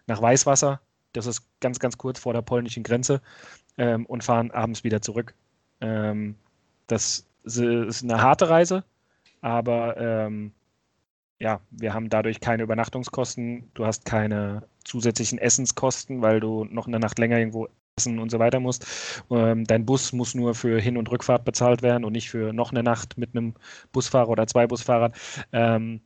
[0.07, 0.81] nach Weißwasser,
[1.13, 3.21] das ist ganz, ganz kurz vor der polnischen Grenze,
[3.77, 5.33] ähm, und fahren abends wieder zurück.
[5.81, 6.35] Ähm,
[6.87, 8.83] das ist eine harte Reise,
[9.41, 10.51] aber ähm,
[11.41, 16.99] ja, wir haben dadurch keine Übernachtungskosten, du hast keine zusätzlichen Essenskosten, weil du noch eine
[16.99, 17.67] Nacht länger irgendwo
[17.97, 19.23] essen und so weiter musst.
[19.31, 22.71] Ähm, dein Bus muss nur für Hin- und Rückfahrt bezahlt werden und nicht für noch
[22.71, 23.55] eine Nacht mit einem
[23.91, 25.13] Busfahrer oder zwei Busfahrern.
[25.51, 26.01] Ähm,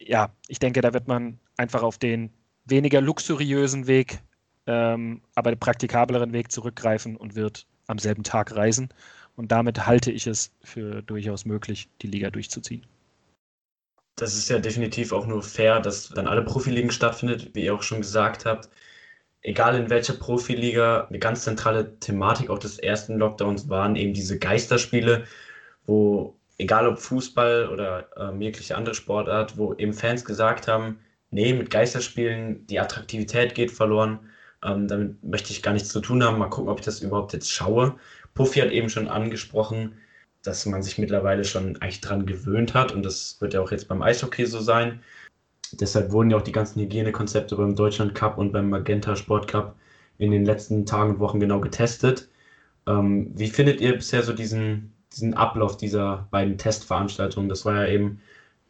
[0.00, 2.30] ja, ich denke, da wird man einfach auf den
[2.64, 4.18] weniger luxuriösen Weg,
[4.66, 8.88] ähm, aber praktikableren Weg zurückgreifen und wird am selben Tag reisen.
[9.36, 12.84] Und damit halte ich es für durchaus möglich, die Liga durchzuziehen
[14.16, 17.82] das ist ja definitiv auch nur fair, dass dann alle Profiligen stattfindet, wie ihr auch
[17.82, 18.68] schon gesagt habt.
[19.42, 24.38] Egal in welcher Profiliga, eine ganz zentrale Thematik auch des ersten Lockdowns waren eben diese
[24.38, 25.26] Geisterspiele,
[25.86, 30.98] wo egal ob Fußball oder äh, jegliche andere Sportart, wo eben Fans gesagt haben,
[31.30, 34.30] nee, mit Geisterspielen, die Attraktivität geht verloren.
[34.62, 36.38] Ähm, damit möchte ich gar nichts zu tun haben.
[36.38, 37.96] Mal gucken, ob ich das überhaupt jetzt schaue.
[38.34, 39.96] Puffy hat eben schon angesprochen,
[40.44, 43.88] dass man sich mittlerweile schon eigentlich dran gewöhnt hat und das wird ja auch jetzt
[43.88, 45.00] beim Eishockey so sein.
[45.72, 49.74] Deshalb wurden ja auch die ganzen Hygienekonzepte beim Deutschland Cup und beim Magenta Sport Cup
[50.18, 52.28] in den letzten Tagen und Wochen genau getestet.
[52.86, 57.48] Ähm, wie findet ihr bisher so diesen, diesen Ablauf dieser beiden Testveranstaltungen?
[57.48, 58.20] Das war ja eben,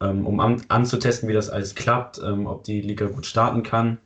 [0.01, 3.99] ähm, um an, anzutesten, wie das alles klappt, ähm, ob die Liga gut starten kann.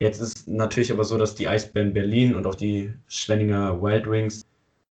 [0.00, 4.44] Jetzt ist natürlich aber so, dass die Eisbären Berlin und auch die Schwenninger Wild Wings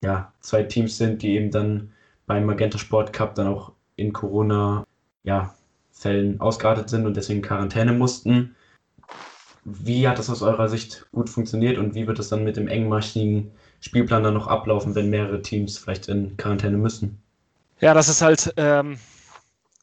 [0.03, 1.91] ja, zwei Teams sind, die eben dann
[2.27, 4.85] beim Magenta Sport Cup dann auch in Corona
[5.23, 5.55] ja,
[6.37, 8.55] ausgeartet sind und deswegen Quarantäne mussten.
[9.65, 12.67] Wie hat das aus eurer Sicht gut funktioniert und wie wird es dann mit dem
[12.67, 13.51] engmaschigen
[13.81, 17.21] Spielplan dann noch ablaufen, wenn mehrere Teams vielleicht in Quarantäne müssen?
[17.79, 18.97] Ja, das ist halt ähm,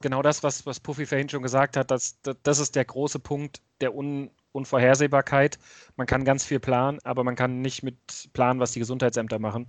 [0.01, 1.91] genau das, was, was Puffy vorhin schon gesagt hat.
[1.91, 5.59] Das, das, das ist der große Punkt der Un, Unvorhersehbarkeit.
[5.97, 7.97] Man kann ganz viel planen, aber man kann nicht mit
[8.33, 9.67] planen, was die Gesundheitsämter machen.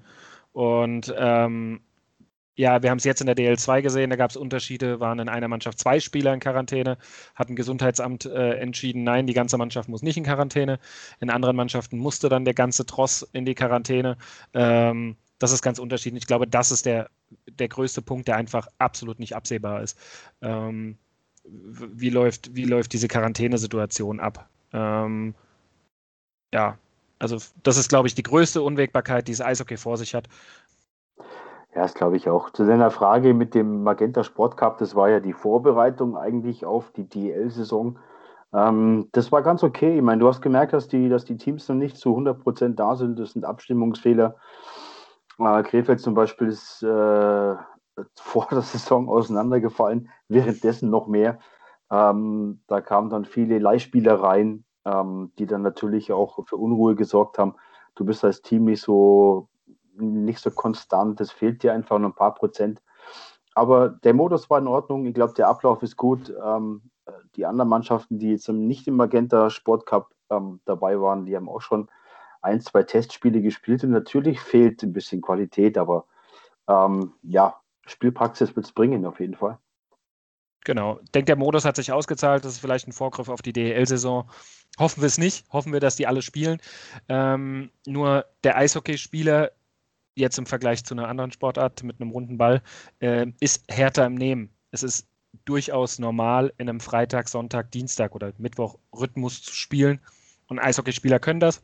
[0.54, 1.82] Und ähm,
[2.56, 5.30] ja, wir haben es jetzt in der DL2 gesehen, da gab es Unterschiede, waren in
[5.30, 6.98] einer Mannschaft zwei Spieler in Quarantäne,
[7.36, 10.80] hat ein Gesundheitsamt äh, entschieden, nein, die ganze Mannschaft muss nicht in Quarantäne.
[11.20, 14.18] In anderen Mannschaften musste dann der ganze Tross in die Quarantäne.
[14.54, 16.24] Ähm, das ist ganz unterschiedlich.
[16.24, 17.10] Ich glaube, das ist der,
[17.50, 19.98] der größte Punkt, der einfach absolut nicht absehbar ist.
[20.42, 20.98] Ähm,
[21.44, 24.50] wie, läuft, wie läuft diese Quarantänesituation ab?
[24.72, 25.36] Ähm,
[26.54, 26.78] ja,
[27.20, 30.28] also das ist, glaube ich, die größte Unwägbarkeit, die das Eishockey vor sich hat.
[31.76, 32.52] Ja, das glaube ich auch.
[32.52, 36.92] Zu deiner Frage mit dem Magenta Sport Cup, das war ja die Vorbereitung eigentlich auf
[36.92, 38.00] die DL-Saison.
[38.54, 39.98] Ähm, das war ganz okay.
[39.98, 42.80] Ich meine, du hast gemerkt, dass die, dass die Teams noch nicht zu 100 Prozent
[42.80, 43.20] da sind.
[43.20, 44.38] Das sind Abstimmungsfehler.
[45.38, 46.88] Äh, Krefeld zum Beispiel ist äh,
[48.16, 51.40] vor der Saison auseinandergefallen, währenddessen noch mehr.
[51.92, 57.38] Ähm, da kamen dann viele Leihspieler rein, ähm, die dann natürlich auch für Unruhe gesorgt
[57.38, 57.56] haben.
[57.96, 59.50] Du bist als Team nicht so
[59.98, 61.20] nicht so konstant.
[61.22, 62.82] Es fehlt dir einfach noch ein paar Prozent.
[63.54, 65.06] Aber der Modus war in Ordnung.
[65.06, 66.34] Ich glaube, der Ablauf ist gut.
[66.44, 66.82] Ähm,
[67.36, 71.50] die anderen Mannschaften, die jetzt nicht im Magenta Sport Cup ähm, dabei waren, die haben
[71.50, 71.90] auch schon
[72.42, 73.84] ein, zwei Testspiele gespielt.
[73.84, 76.06] Und natürlich fehlt ein bisschen Qualität, aber
[76.68, 79.60] ähm, ja, Spielpraxis wird es bringen, auf jeden Fall.
[80.66, 81.00] Genau.
[81.04, 82.44] Ich denke, der Modus hat sich ausgezahlt.
[82.44, 84.28] Das ist vielleicht ein Vorgriff auf die DEL-Saison.
[84.80, 85.46] Hoffen wir es nicht.
[85.54, 86.60] Hoffen wir, dass die alle spielen.
[87.08, 89.52] Ähm, nur der Eishockeyspieler
[90.16, 92.62] jetzt im Vergleich zu einer anderen Sportart mit einem runden Ball,
[93.00, 94.50] äh, ist härter im Nehmen.
[94.72, 95.08] Es ist
[95.46, 100.00] durchaus normal, in einem Freitag, Sonntag, Dienstag oder Mittwoch Rhythmus zu spielen.
[100.48, 101.62] Und Eishockeyspieler können das.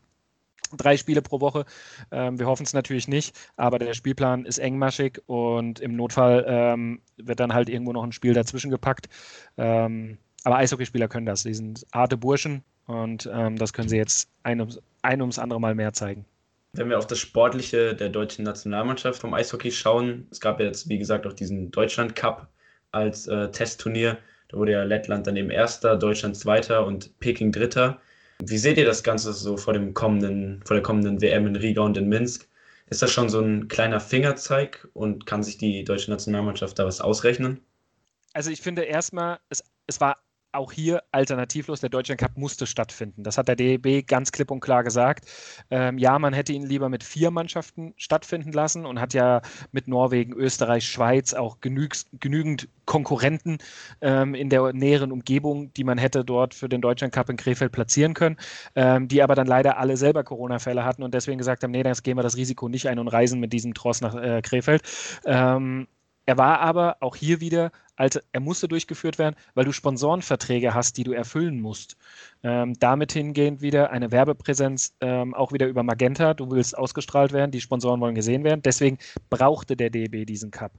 [0.75, 1.65] Drei Spiele pro Woche.
[2.11, 7.01] Ähm, wir hoffen es natürlich nicht, aber der Spielplan ist engmaschig und im Notfall ähm,
[7.17, 9.09] wird dann halt irgendwo noch ein Spiel dazwischen gepackt.
[9.57, 11.43] Ähm, aber Eishockeyspieler können das.
[11.43, 14.61] Die sind harte Burschen und ähm, das können sie jetzt ein
[15.01, 16.25] ein ums andere Mal mehr zeigen.
[16.73, 20.97] Wenn wir auf das Sportliche der deutschen Nationalmannschaft vom Eishockey schauen, es gab jetzt, wie
[20.97, 22.47] gesagt, auch diesen Deutschland Cup
[22.91, 24.17] als äh, Testturnier.
[24.47, 27.99] Da wurde ja Lettland dann eben Erster, Deutschland Zweiter und Peking Dritter.
[28.43, 31.81] Wie seht ihr das Ganze so vor, dem kommenden, vor der kommenden WM in Riga
[31.81, 32.47] und in Minsk?
[32.89, 37.01] Ist das schon so ein kleiner Fingerzeig und kann sich die deutsche Nationalmannschaft da was
[37.01, 37.59] ausrechnen?
[38.33, 40.17] Also ich finde erstmal, es, es war
[40.53, 43.23] auch hier alternativlos, der Deutschland Cup musste stattfinden.
[43.23, 45.25] Das hat der DEB ganz klipp und klar gesagt.
[45.69, 49.41] Ähm, ja, man hätte ihn lieber mit vier Mannschaften stattfinden lassen und hat ja
[49.71, 53.59] mit Norwegen, Österreich, Schweiz auch genüg, genügend Konkurrenten
[54.01, 57.71] ähm, in der näheren Umgebung, die man hätte dort für den Deutschland Cup in Krefeld
[57.71, 58.37] platzieren können,
[58.75, 62.03] ähm, die aber dann leider alle selber Corona-Fälle hatten und deswegen gesagt haben, nee, das
[62.03, 64.81] gehen wir das Risiko nicht ein und reisen mit diesem Tross nach äh, Krefeld.
[65.25, 65.87] Ähm,
[66.25, 70.97] er war aber auch hier wieder, also er musste durchgeführt werden, weil du Sponsorenverträge hast,
[70.97, 71.97] die du erfüllen musst.
[72.43, 76.33] Ähm, damit hingehend wieder eine Werbepräsenz, ähm, auch wieder über Magenta.
[76.33, 78.61] Du willst ausgestrahlt werden, die Sponsoren wollen gesehen werden.
[78.63, 78.97] Deswegen
[79.29, 80.71] brauchte der DB diesen Cup.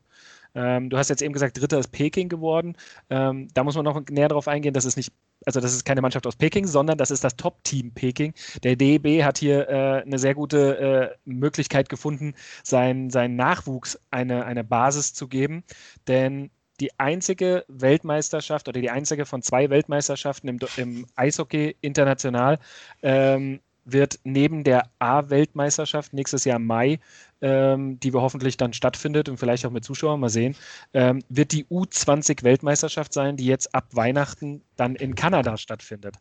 [0.55, 2.77] Ähm, du hast jetzt eben gesagt, Dritter ist Peking geworden.
[3.11, 5.13] Ähm, da muss man noch näher darauf eingehen, dass es nicht,
[5.47, 8.35] also das ist keine Mannschaft aus Peking, sondern das ist das Top-Team Peking.
[8.63, 14.45] Der DEB hat hier äh, eine sehr gute äh, Möglichkeit gefunden, seinen sein Nachwuchs eine,
[14.45, 15.65] eine Basis zu geben.
[16.07, 16.51] Denn
[16.81, 22.59] die einzige Weltmeisterschaft oder die einzige von zwei Weltmeisterschaften im, im Eishockey international
[23.03, 26.99] ähm, wird neben der A-Weltmeisterschaft nächstes Jahr Mai,
[27.43, 30.57] ähm, die wir hoffentlich dann stattfindet und vielleicht auch mit Zuschauern mal sehen,
[30.95, 36.17] ähm, wird die U20-Weltmeisterschaft sein, die jetzt ab Weihnachten dann in Kanada stattfindet.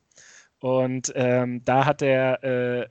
[0.60, 2.88] Und ähm, da hat der äh,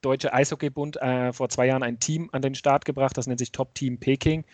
[0.00, 3.52] Deutsche Eishockeybund äh, vor zwei Jahren ein Team an den Start gebracht, das nennt sich
[3.52, 4.44] Top Team Peking,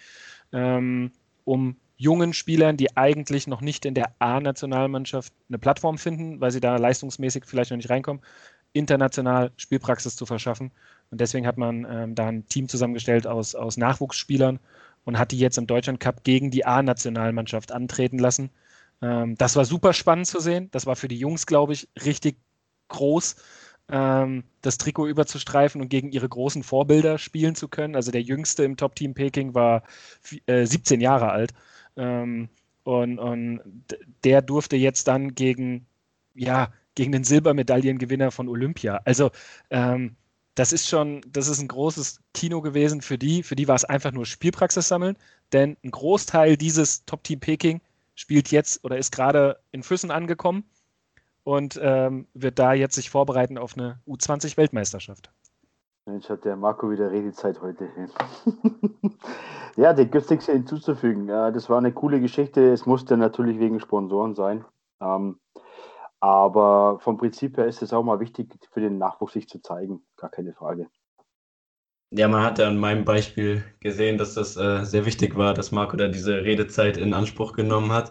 [0.52, 1.12] ähm,
[1.44, 6.60] um jungen Spielern, die eigentlich noch nicht in der A-Nationalmannschaft eine Plattform finden, weil sie
[6.60, 8.22] da leistungsmäßig vielleicht noch nicht reinkommen,
[8.72, 10.70] international Spielpraxis zu verschaffen.
[11.10, 14.60] Und deswegen hat man ähm, da ein Team zusammengestellt aus, aus Nachwuchsspielern
[15.04, 18.50] und hat die jetzt im Deutschland Cup gegen die A-Nationalmannschaft antreten lassen.
[19.02, 20.68] Ähm, das war super spannend zu sehen.
[20.72, 22.36] Das war für die Jungs, glaube ich, richtig
[22.88, 23.36] groß,
[23.88, 27.96] ähm, das Trikot überzustreifen und gegen ihre großen Vorbilder spielen zu können.
[27.96, 29.82] Also der jüngste im Top-Team Peking war
[30.46, 31.52] äh, 17 Jahre alt.
[31.96, 32.48] Ähm,
[32.84, 33.60] und, und
[34.24, 35.86] der durfte jetzt dann gegen,
[36.34, 39.00] ja, gegen den Silbermedaillengewinner von Olympia.
[39.04, 39.30] Also
[39.70, 40.16] ähm,
[40.54, 43.42] das ist schon, das ist ein großes Kino gewesen für die.
[43.42, 45.16] Für die war es einfach nur Spielpraxis sammeln,
[45.52, 47.80] denn ein Großteil dieses Top-Team Peking
[48.14, 50.64] spielt jetzt oder ist gerade in Füssen angekommen
[51.44, 55.30] und ähm, wird da jetzt sich vorbereiten auf eine U20-Weltmeisterschaft.
[56.06, 57.88] Mensch, hat der Marco wieder Redezeit heute.
[59.76, 61.28] ja, dem gibt nichts hinzuzufügen.
[61.28, 62.72] Das war eine coole Geschichte.
[62.72, 64.64] Es musste natürlich wegen Sponsoren sein.
[65.00, 65.38] Ähm,
[66.20, 70.02] aber vom Prinzip her ist es auch mal wichtig, für den Nachwuchs sich zu zeigen.
[70.16, 70.88] Gar keine Frage.
[72.12, 75.70] Ja, man hat ja an meinem Beispiel gesehen, dass das äh, sehr wichtig war, dass
[75.70, 78.10] Marco da diese Redezeit in Anspruch genommen hat.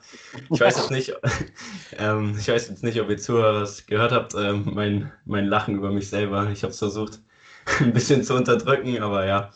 [0.49, 1.13] Ich weiß jetzt nicht,
[1.97, 5.75] ähm, ich weiß jetzt nicht, ob ihr Zuhörer es gehört habt, ähm, mein, mein Lachen
[5.75, 6.49] über mich selber.
[6.49, 7.19] Ich habe es versucht,
[7.81, 9.51] ein bisschen zu unterdrücken, aber ja,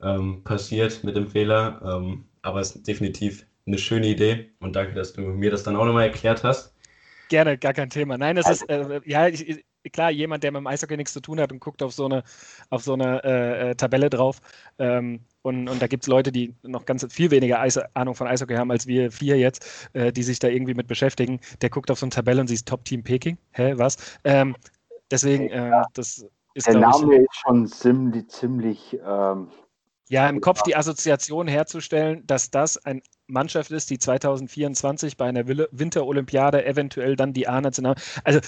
[0.00, 1.80] ähm, passiert mit dem Fehler.
[1.84, 5.76] Ähm, aber es ist definitiv eine schöne Idee und danke, dass du mir das dann
[5.76, 6.73] auch nochmal erklärt hast.
[7.34, 8.16] Gerne, gar kein Thema.
[8.16, 11.40] Nein, es ist, äh, ja, ich, klar, jemand, der mit dem Eishockey nichts zu tun
[11.40, 12.22] hat und guckt auf so eine,
[12.70, 14.40] auf so eine äh, äh Tabelle drauf.
[14.78, 18.28] Ähm, und, und da gibt es Leute, die noch ganz viel weniger Eis Ahnung von
[18.28, 21.40] Eishockey haben als wir vier jetzt, äh, die sich da irgendwie mit beschäftigen.
[21.60, 23.36] Der guckt auf so eine Tabelle und sieht Top-Team Peking.
[23.50, 23.96] Hä, was?
[24.22, 24.54] Ähm,
[25.10, 25.48] deswegen.
[25.50, 26.24] Ähm, das
[26.54, 26.68] ist.
[26.68, 29.48] Der Name ich, ist schon ziemlich, ziemlich ähm,
[30.08, 35.46] ja, im Kopf die Assoziation herzustellen, dass das eine Mannschaft ist, die 2024 bei einer
[35.46, 37.96] Winterolympiade eventuell dann die A-National.
[38.22, 38.40] Also,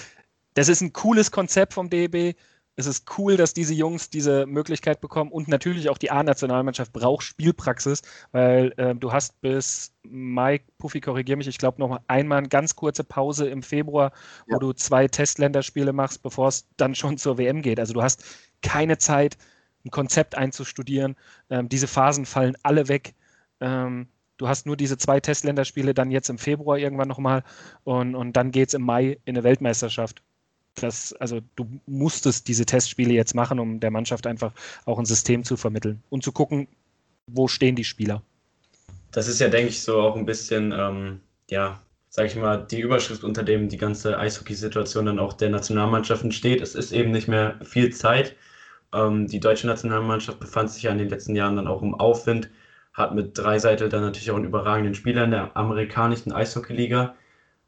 [0.53, 2.35] das ist ein cooles Konzept vom DEB.
[2.79, 7.23] Es ist cool, dass diese Jungs diese Möglichkeit bekommen und natürlich auch die A-Nationalmannschaft braucht
[7.23, 12.49] Spielpraxis, weil äh, du hast bis Mike, Puffy, korrigier mich, ich glaube noch einmal eine
[12.49, 14.11] ganz kurze Pause im Februar,
[14.45, 14.55] ja.
[14.55, 17.79] wo du zwei Testländerspiele machst, bevor es dann schon zur WM geht.
[17.79, 18.23] Also du hast
[18.61, 19.37] keine Zeit,
[19.83, 21.15] ein Konzept einzustudieren.
[21.49, 23.15] Ähm, diese Phasen fallen alle weg.
[23.59, 24.07] Ähm,
[24.37, 27.43] du hast nur diese zwei Testländerspiele dann jetzt im Februar irgendwann nochmal
[27.83, 30.21] und, und dann geht es im Mai in eine Weltmeisterschaft.
[30.75, 34.53] Das, also du musstest diese Testspiele jetzt machen, um der Mannschaft einfach
[34.85, 36.67] auch ein System zu vermitteln und zu gucken,
[37.25, 38.21] wo stehen die Spieler.
[39.11, 42.79] Das ist ja, denke ich, so auch ein bisschen, ähm, ja, sage ich mal, die
[42.79, 46.61] Überschrift, unter dem die ganze Eishockey-Situation dann auch der Nationalmannschaften steht.
[46.61, 48.35] Es ist eben nicht mehr viel Zeit.
[48.93, 52.49] Ähm, die deutsche Nationalmannschaft befand sich ja in den letzten Jahren dann auch im Aufwind,
[52.97, 57.15] hat mit Dreiseitel dann natürlich auch einen überragenden Spieler in der amerikanischen Eishockeyliga.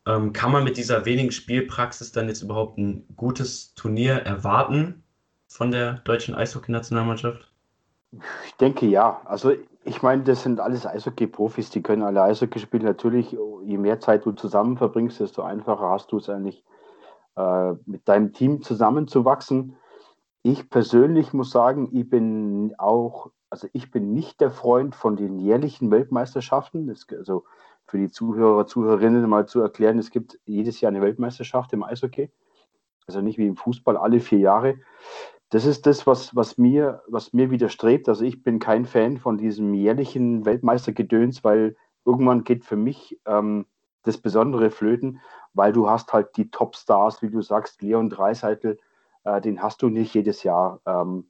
[0.07, 5.03] Ähm, kann man mit dieser wenigen Spielpraxis dann jetzt überhaupt ein gutes Turnier erwarten
[5.47, 7.51] von der deutschen Eishockey-Nationalmannschaft?
[8.45, 9.21] Ich denke ja.
[9.25, 9.53] Also
[9.85, 12.83] ich meine, das sind alles Eishockey-Profis, die können alle Eishockey spielen.
[12.83, 16.63] Natürlich, je mehr Zeit du zusammen verbringst, desto einfacher hast du es eigentlich,
[17.35, 19.75] äh, mit deinem Team zusammenzuwachsen.
[20.41, 25.39] Ich persönlich muss sagen, ich bin auch, also ich bin nicht der Freund von den
[25.39, 26.87] jährlichen Weltmeisterschaften.
[26.87, 27.45] Das, also
[27.85, 32.31] für die Zuhörer, Zuhörerinnen mal zu erklären, es gibt jedes Jahr eine Weltmeisterschaft im Eishockey.
[33.07, 34.77] Also nicht wie im Fußball alle vier Jahre.
[35.49, 38.07] Das ist das, was, was, mir, was mir widerstrebt.
[38.07, 41.75] Also ich bin kein Fan von diesem jährlichen Weltmeistergedöns, weil
[42.05, 43.65] irgendwann geht für mich ähm,
[44.03, 45.19] das Besondere flöten,
[45.55, 48.77] weil du hast halt die Topstars, wie du sagst, Leon Dreiseitel,
[49.23, 51.25] äh, den hast du nicht jedes Jahr ähm,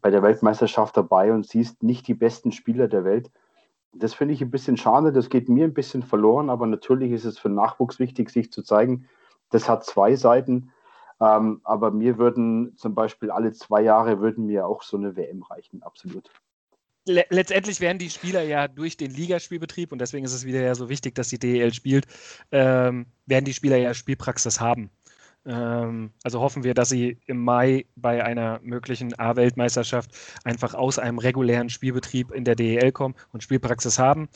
[0.00, 3.30] bei der Weltmeisterschaft dabei und siehst nicht die besten Spieler der Welt.
[3.92, 7.24] Das finde ich ein bisschen schade, das geht mir ein bisschen verloren, aber natürlich ist
[7.24, 9.08] es für Nachwuchs wichtig, sich zu zeigen.
[9.50, 10.70] Das hat zwei Seiten,
[11.20, 15.42] ähm, aber mir würden zum Beispiel alle zwei Jahre würden mir auch so eine WM
[15.42, 16.30] reichen, absolut.
[17.06, 20.88] Letztendlich werden die Spieler ja durch den Ligaspielbetrieb, und deswegen ist es wieder ja so
[20.88, 22.06] wichtig, dass die DEL spielt,
[22.52, 24.90] ähm, werden die Spieler ja Spielpraxis haben.
[25.46, 30.10] Ähm, also hoffen wir, dass sie im Mai bei einer möglichen A-Weltmeisterschaft
[30.44, 34.28] einfach aus einem regulären Spielbetrieb in der DEL kommen und Spielpraxis haben.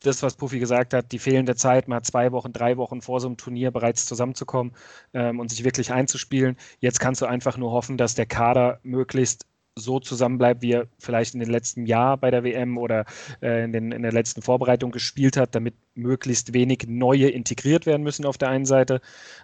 [0.00, 3.28] Das, was Puffy gesagt hat, die fehlende Zeit, mal zwei Wochen, drei Wochen vor so
[3.28, 4.74] einem Turnier bereits zusammenzukommen
[5.14, 6.56] ähm, und sich wirklich einzuspielen.
[6.80, 9.46] Jetzt kannst du einfach nur hoffen, dass der Kader möglichst
[9.76, 13.06] so zusammenbleibt, wie er vielleicht in den letzten Jahr bei der WM oder
[13.40, 18.02] äh, in, den, in der letzten Vorbereitung gespielt hat, damit möglichst wenig neue integriert werden
[18.02, 19.00] müssen auf der einen Seite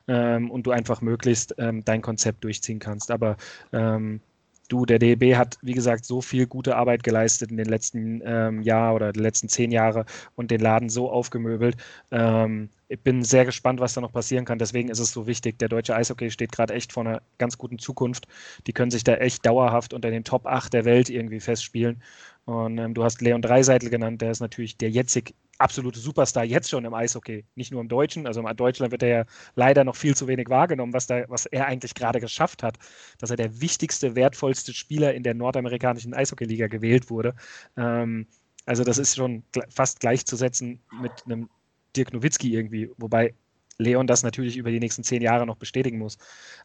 [0.07, 3.11] ähm, und du einfach möglichst ähm, dein Konzept durchziehen kannst.
[3.11, 3.37] Aber
[3.73, 4.21] ähm,
[4.69, 8.63] du, der DEB hat, wie gesagt, so viel gute Arbeit geleistet in den letzten ähm,
[8.63, 10.05] Jahr oder den letzten zehn Jahre
[10.37, 11.77] und den Laden so aufgemöbelt.
[12.11, 14.59] Ähm, ich bin sehr gespannt, was da noch passieren kann.
[14.59, 15.59] Deswegen ist es so wichtig.
[15.59, 18.27] Der deutsche Eishockey steht gerade echt vor einer ganz guten Zukunft.
[18.67, 22.03] Die können sich da echt dauerhaft unter den Top 8 der Welt irgendwie festspielen.
[22.45, 26.71] Und ähm, du hast Leon Dreiseitel genannt, der ist natürlich der jetzig absolute Superstar jetzt
[26.71, 28.27] schon im Eishockey, nicht nur im Deutschen.
[28.27, 29.25] Also in Deutschland wird er ja
[29.57, 32.79] leider noch viel zu wenig wahrgenommen, was, da, was er eigentlich gerade geschafft hat,
[33.19, 37.35] dass er der wichtigste, wertvollste Spieler in der nordamerikanischen Eishockeyliga gewählt wurde.
[37.77, 38.27] Ähm,
[38.67, 41.49] also das ist schon fast gleichzusetzen mit einem
[41.97, 43.35] Dirk Nowitzki irgendwie, wobei
[43.79, 46.19] Leon das natürlich über die nächsten zehn Jahre noch bestätigen muss.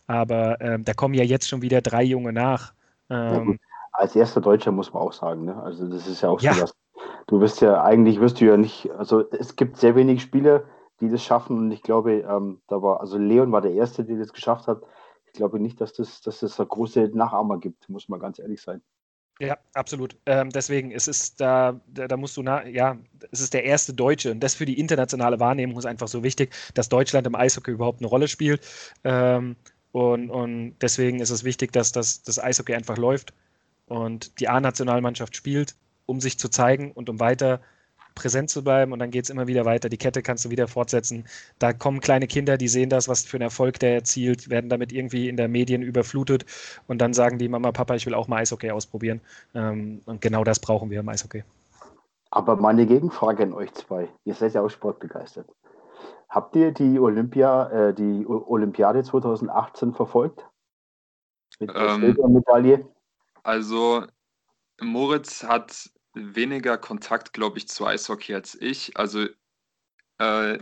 [0.07, 2.73] Aber ähm, da kommen ja jetzt schon wieder drei Junge nach.
[3.09, 3.57] Ähm, ja,
[3.93, 5.55] Als erster Deutscher muss man auch sagen, ne?
[5.63, 6.53] Also das ist ja auch ja.
[6.53, 6.75] so was.
[7.27, 10.63] Du wirst ja eigentlich wirst du ja nicht, also es gibt sehr wenig Spieler,
[10.99, 14.17] die das schaffen und ich glaube, ähm, da war, also Leon war der Erste, der
[14.17, 14.81] das geschafft hat.
[15.25, 18.39] Ich Ich glaube nicht, dass das, dass das eine große Nachahmer gibt, muss man ganz
[18.39, 18.81] ehrlich sein.
[19.39, 20.15] Ja, absolut.
[20.27, 22.97] Ähm, deswegen, es ist da, da, da musst du, na, ja,
[23.31, 26.53] es ist der erste Deutsche und das für die internationale Wahrnehmung ist einfach so wichtig,
[26.75, 28.61] dass Deutschland im Eishockey überhaupt eine Rolle spielt.
[29.03, 29.55] Ähm,
[29.91, 33.33] und, und deswegen ist es wichtig, dass das, das Eishockey einfach läuft
[33.87, 35.75] und die A-Nationalmannschaft spielt,
[36.05, 37.61] um sich zu zeigen und um weiter
[38.15, 39.89] präsent zu bleiben und dann geht es immer wieder weiter.
[39.89, 41.25] Die Kette kannst du wieder fortsetzen.
[41.59, 44.91] Da kommen kleine Kinder, die sehen das, was für einen Erfolg der erzielt, werden damit
[44.91, 46.45] irgendwie in der Medien überflutet
[46.87, 49.21] und dann sagen die Mama, Papa, ich will auch mal Eishockey ausprobieren.
[49.53, 51.43] Ähm, und genau das brauchen wir im Eishockey.
[52.31, 54.09] Aber meine Gegenfrage an euch zwei.
[54.25, 55.47] Ihr seid ja auch sportbegeistert.
[56.29, 60.47] Habt ihr die Olympia, äh, die Olympiade 2018 verfolgt?
[61.59, 62.87] Mit der ähm, Silbermedaille?
[63.43, 64.03] Also
[64.81, 68.97] Moritz hat weniger Kontakt, glaube ich, zu Eishockey als ich.
[68.97, 69.27] Also
[70.19, 70.59] äh,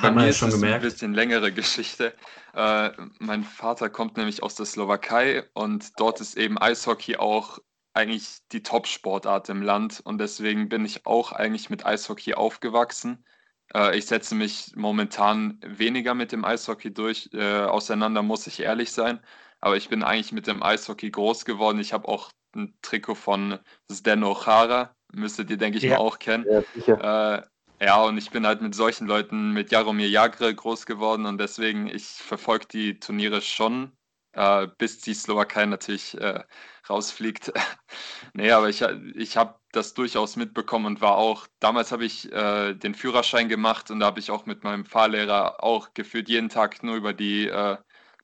[0.00, 2.14] bei mir ist es ein bisschen längere Geschichte.
[2.54, 7.58] Äh, mein Vater kommt nämlich aus der Slowakei und dort ist eben Eishockey auch
[7.94, 13.24] eigentlich die Top-Sportart im Land und deswegen bin ich auch eigentlich mit Eishockey aufgewachsen.
[13.72, 18.92] Äh, ich setze mich momentan weniger mit dem Eishockey durch äh, auseinander, muss ich ehrlich
[18.92, 19.20] sein.
[19.60, 21.78] Aber ich bin eigentlich mit dem Eishockey groß geworden.
[21.78, 23.58] Ich habe auch ein Trikot von
[23.90, 25.90] Zdeno Chara, müsstet ihr, denke ich, ja.
[25.90, 26.46] mal auch kennen.
[26.86, 27.42] Ja, äh,
[27.80, 31.88] ja, und ich bin halt mit solchen Leuten, mit Jaromir Jagre groß geworden und deswegen,
[31.88, 33.92] ich verfolge die Turniere schon,
[34.32, 36.42] äh, bis die Slowakei natürlich äh,
[36.88, 37.52] rausfliegt.
[38.34, 42.74] nee, aber ich, ich habe das durchaus mitbekommen und war auch, damals habe ich äh,
[42.74, 46.82] den Führerschein gemacht und da habe ich auch mit meinem Fahrlehrer auch gefühlt jeden Tag
[46.82, 47.76] nur über die äh,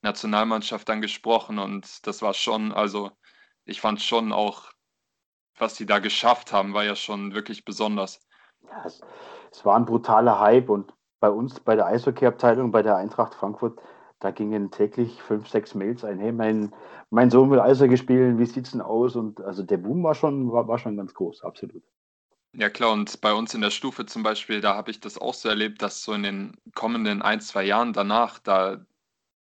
[0.02, 3.10] Nationalmannschaft dann gesprochen und das war schon, also
[3.64, 4.70] ich fand schon auch,
[5.58, 8.20] was sie da geschafft haben, war ja schon wirklich besonders.
[8.62, 9.00] Ja, es,
[9.50, 13.78] es war ein brutaler Hype und bei uns, bei der Eishockey-Abteilung, bei der Eintracht Frankfurt,
[14.20, 16.18] da gingen täglich fünf, sechs Mails ein.
[16.18, 16.74] Hey, mein,
[17.10, 19.16] mein Sohn will Eishockey spielen, wie sieht es denn aus?
[19.16, 21.82] Und also der Boom war schon, war, war schon ganz groß, absolut.
[22.52, 25.34] Ja klar, und bei uns in der Stufe zum Beispiel, da habe ich das auch
[25.34, 28.84] so erlebt, dass so in den kommenden ein, zwei Jahren danach, da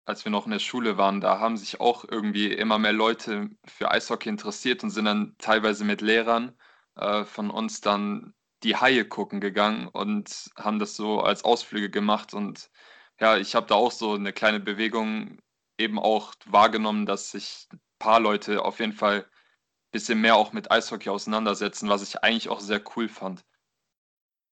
[0.04, 3.50] als wir noch in der Schule waren, da haben sich auch irgendwie immer mehr Leute
[3.64, 6.56] für Eishockey interessiert und sind dann teilweise mit Lehrern
[6.96, 12.34] äh, von uns dann die Haie gucken gegangen und haben das so als Ausflüge gemacht.
[12.34, 12.70] Und
[13.20, 15.38] ja, ich habe da auch so eine kleine Bewegung
[15.78, 20.52] eben auch wahrgenommen, dass sich ein paar Leute auf jeden Fall ein bisschen mehr auch
[20.52, 23.44] mit Eishockey auseinandersetzen, was ich eigentlich auch sehr cool fand.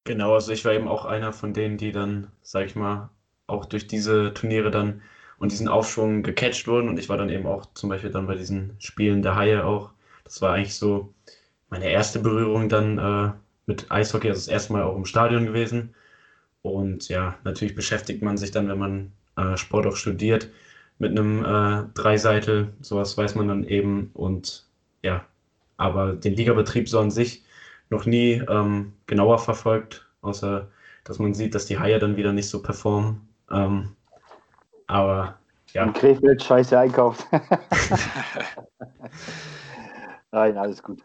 [0.04, 3.10] Genau, also ich war eben auch einer von denen, die dann, sag ich mal,
[3.46, 5.02] auch durch diese Turniere dann
[5.40, 6.88] und diesen Aufschwung gecatcht wurden.
[6.88, 9.90] Und ich war dann eben auch zum Beispiel dann bei diesen Spielen der Haie auch.
[10.22, 11.12] Das war eigentlich so
[11.70, 13.32] meine erste Berührung dann äh,
[13.66, 15.94] mit Eishockey, also das erste Mal auch im Stadion gewesen.
[16.62, 20.50] Und ja, natürlich beschäftigt man sich dann, wenn man äh, Sport auch studiert,
[20.98, 22.68] mit einem äh, Dreiseitel.
[22.82, 24.10] Sowas weiß man dann eben.
[24.12, 24.66] Und
[25.02, 25.24] ja,
[25.78, 27.44] aber den Ligabetrieb so an sich
[27.88, 30.68] noch nie ähm, genauer verfolgt, außer
[31.04, 33.22] dass man sieht, dass die Haie dann wieder nicht so performen.
[33.50, 33.96] Ähm,
[34.90, 35.38] aber
[35.72, 35.84] ja.
[35.84, 37.26] Und Krefeld scheiße einkauft.
[40.32, 41.02] Nein, alles gut.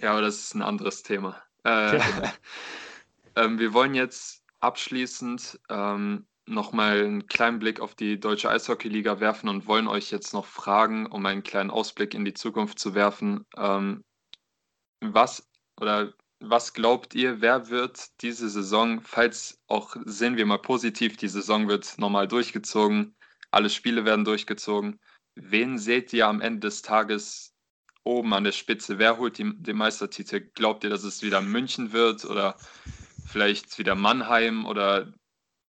[0.00, 1.42] Ja, aber das ist ein anderes Thema.
[1.64, 1.98] Äh,
[3.36, 9.48] ähm, wir wollen jetzt abschließend ähm, nochmal einen kleinen Blick auf die Deutsche Eishockeyliga werfen
[9.48, 13.44] und wollen euch jetzt noch fragen, um einen kleinen Ausblick in die Zukunft zu werfen.
[13.56, 14.04] Ähm,
[15.00, 15.48] was
[15.80, 21.28] oder was glaubt ihr, wer wird diese Saison, falls auch sehen wir mal positiv, die
[21.28, 23.16] Saison wird normal durchgezogen,
[23.50, 25.00] alle Spiele werden durchgezogen.
[25.34, 27.54] Wen seht ihr am Ende des Tages
[28.04, 28.98] oben an der Spitze?
[28.98, 30.40] Wer holt die, den Meistertitel?
[30.54, 32.56] Glaubt ihr, dass es wieder München wird oder
[33.26, 35.12] vielleicht wieder Mannheim oder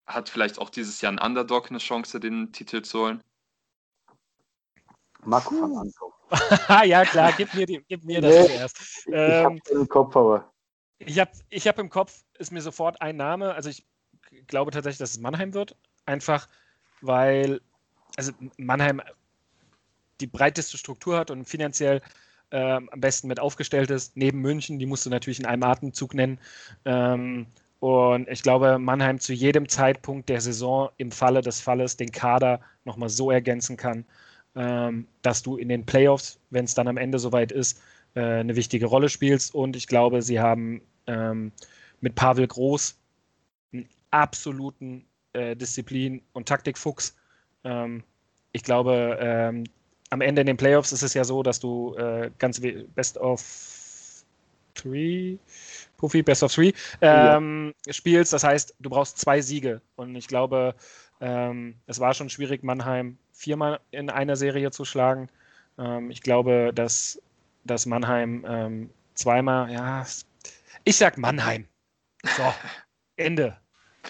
[0.05, 3.23] hat vielleicht auch dieses Jahr ein Underdog eine Chance, den Titel zu holen?
[5.23, 6.13] Marco Anto.
[6.85, 9.07] ja, klar, gib mir, die, gib mir das nee, zuerst.
[9.07, 10.51] Ähm, ich habe den Kopf, aber.
[10.99, 13.85] Ich habe ich hab im Kopf, ist mir sofort ein Name, also ich
[14.47, 15.75] glaube tatsächlich, dass es Mannheim wird.
[16.05, 16.47] Einfach,
[17.01, 17.61] weil
[18.17, 19.01] also Mannheim
[20.19, 22.01] die breiteste Struktur hat und finanziell
[22.51, 26.13] ähm, am besten mit aufgestellt ist, neben München, die musst du natürlich in einem Atemzug
[26.13, 26.39] nennen.
[26.85, 27.45] Ähm,
[27.79, 32.59] und ich glaube, Mannheim zu jedem Zeitpunkt der Saison im Falle des Falles den Kader
[32.83, 34.03] nochmal so ergänzen kann,
[34.55, 37.81] ähm, dass du in den Playoffs, wenn es dann am Ende soweit ist,
[38.15, 39.53] äh, eine wichtige Rolle spielst.
[39.53, 41.51] Und ich glaube, sie haben ähm,
[42.01, 42.97] mit Pavel Groß
[43.73, 47.15] einen absoluten äh, Disziplin- und Taktikfuchs.
[47.63, 48.03] Ähm,
[48.51, 49.63] ich glaube, ähm,
[50.09, 52.61] am Ende in den Playoffs ist es ja so, dass du äh, ganz
[52.95, 54.23] Best of
[54.73, 55.37] Three,
[55.97, 57.93] Puffy, Best of Three ähm, ja.
[57.93, 58.33] spielst.
[58.33, 59.81] Das heißt, du brauchst zwei Siege.
[59.95, 60.73] Und ich glaube,
[61.21, 65.27] Ähm, es war schon schwierig, Mannheim viermal in einer Serie zu schlagen.
[65.77, 67.19] Ähm, ich glaube, dass,
[67.69, 70.05] dass Mannheim ähm, zweimal, ja,
[70.83, 71.67] ich sag Mannheim.
[72.23, 72.43] So,
[73.15, 73.57] Ende.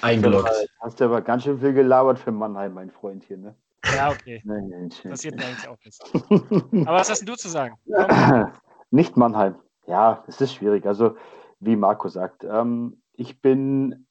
[0.01, 0.49] Eingeloggt.
[0.79, 3.55] Hast du aber ganz schön viel gelabert für Mannheim, mein Freund hier, ne?
[3.95, 4.41] Ja, okay.
[5.09, 6.01] Passiert mir eigentlich auch nicht.
[6.87, 7.75] Aber was hast du zu sagen?
[7.85, 8.51] Komm.
[8.91, 9.55] Nicht Mannheim.
[9.87, 10.85] Ja, es ist schwierig.
[10.85, 11.15] Also,
[11.59, 14.07] wie Marco sagt, ähm, ich bin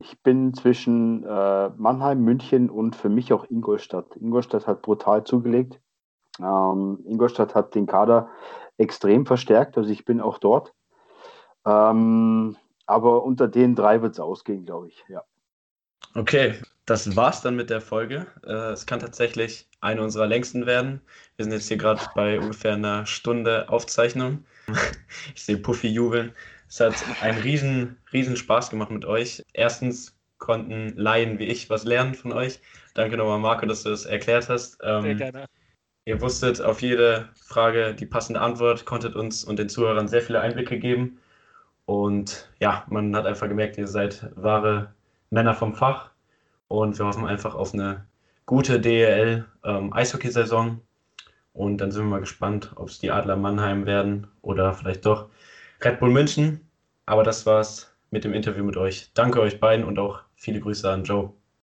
[0.00, 4.16] ich bin zwischen äh, Mannheim, München und für mich auch Ingolstadt.
[4.16, 5.80] Ingolstadt hat brutal zugelegt.
[6.38, 8.28] Ähm, Ingolstadt hat den Kader
[8.76, 10.72] extrem verstärkt, also ich bin auch dort.
[11.66, 15.22] Ähm, aber unter den drei wird es ausgehen, glaube ich, ja.
[16.14, 16.54] Okay,
[16.86, 18.26] das war's dann mit der Folge.
[18.46, 21.02] Äh, es kann tatsächlich eine unserer längsten werden.
[21.36, 24.44] Wir sind jetzt hier gerade bei ungefähr einer Stunde Aufzeichnung.
[25.34, 26.32] Ich sehe Puffy jubeln.
[26.68, 29.42] Es hat einen riesen, riesen Spaß gemacht mit euch.
[29.54, 32.60] Erstens konnten Laien wie ich was lernen von euch.
[32.94, 34.78] Danke nochmal, Marco, dass du das erklärt hast.
[34.82, 35.46] Ähm, sehr gerne.
[36.08, 40.40] Ihr wusstet auf jede Frage die passende Antwort, konntet uns und den Zuhörern sehr viele
[40.40, 41.18] Einblicke geben.
[41.84, 44.94] Und ja, man hat einfach gemerkt, ihr seid wahre
[45.28, 46.08] Männer vom Fach.
[46.66, 48.06] Und wir hoffen einfach auf eine
[48.46, 50.66] gute DEL-Eishockey-Saison.
[50.66, 50.80] Ähm,
[51.52, 55.28] und dann sind wir mal gespannt, ob es die Adler Mannheim werden oder vielleicht doch
[55.82, 56.66] Red Bull München.
[57.04, 59.12] Aber das war's mit dem Interview mit euch.
[59.12, 61.34] Danke euch beiden und auch viele Grüße an Joe.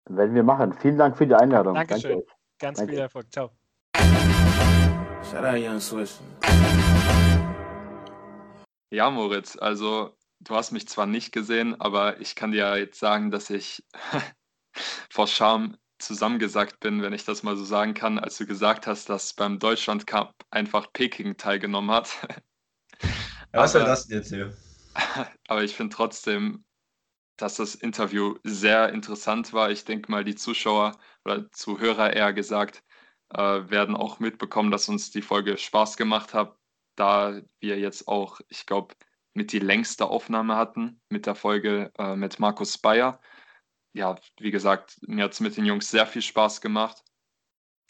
[0.07, 0.73] Werden wir machen.
[0.73, 1.73] Vielen Dank für die Einladung.
[1.73, 2.11] Dankeschön.
[2.11, 2.27] Danke
[2.59, 2.93] Ganz Danke.
[2.93, 3.25] viel Erfolg.
[3.31, 3.58] Ciao.
[8.91, 13.29] Ja, Moritz, also du hast mich zwar nicht gesehen, aber ich kann dir jetzt sagen,
[13.29, 13.83] dass ich
[15.09, 19.09] vor Scham zusammengesackt bin, wenn ich das mal so sagen kann, als du gesagt hast,
[19.09, 22.09] dass beim Deutschland Cup einfach Peking teilgenommen hat.
[23.51, 24.55] Was soll das jetzt hier?
[25.47, 26.63] Aber ich finde trotzdem,
[27.37, 29.71] dass das Interview sehr interessant war.
[29.71, 32.83] Ich denke mal, die Zuschauer oder Zuhörer eher gesagt
[33.33, 36.57] äh, werden auch mitbekommen, dass uns die Folge Spaß gemacht hat,
[36.95, 38.95] da wir jetzt auch, ich glaube,
[39.33, 43.21] mit die längste Aufnahme hatten mit der Folge äh, mit Markus Bayer.
[43.93, 47.03] Ja, wie gesagt, mir hat es mit den Jungs sehr viel Spaß gemacht.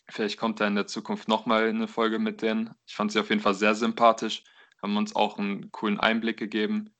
[0.10, 2.74] Vielleicht kommt da in der Zukunft nochmal eine Folge mit denen.
[2.88, 4.44] Ich fand sie auf jeden Fall sehr sympathisch
[4.82, 6.94] haben uns auch einen coolen Einblick gegeben.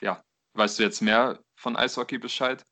[0.00, 0.24] Ja,
[0.54, 2.64] weißt du jetzt mehr von Eishockey Bescheid?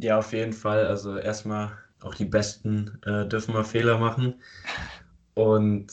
[0.00, 0.86] Ja, auf jeden Fall.
[0.86, 4.34] Also erstmal auch die Besten äh, dürfen mal Fehler machen.
[5.34, 5.92] Und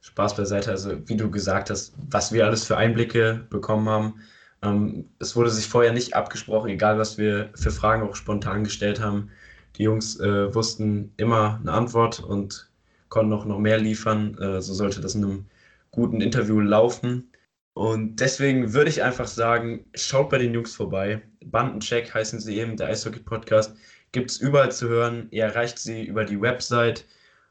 [0.00, 4.20] Spaß beiseite, also wie du gesagt hast, was wir alles für Einblicke bekommen haben.
[4.62, 9.00] Ähm, es wurde sich vorher nicht abgesprochen, egal was wir für Fragen auch spontan gestellt
[9.00, 9.30] haben.
[9.76, 12.70] Die Jungs äh, wussten immer eine Antwort und
[13.08, 14.36] konnten auch noch mehr liefern.
[14.38, 15.46] Äh, so sollte das in einem
[15.90, 17.30] guten Interview laufen.
[17.74, 21.22] Und deswegen würde ich einfach sagen, schaut bei den Jungs vorbei.
[21.44, 23.76] Bandencheck heißen sie eben, der Eishockey-Podcast.
[24.14, 25.26] Gibt es überall zu hören.
[25.32, 27.04] Ihr erreicht sie über die Website,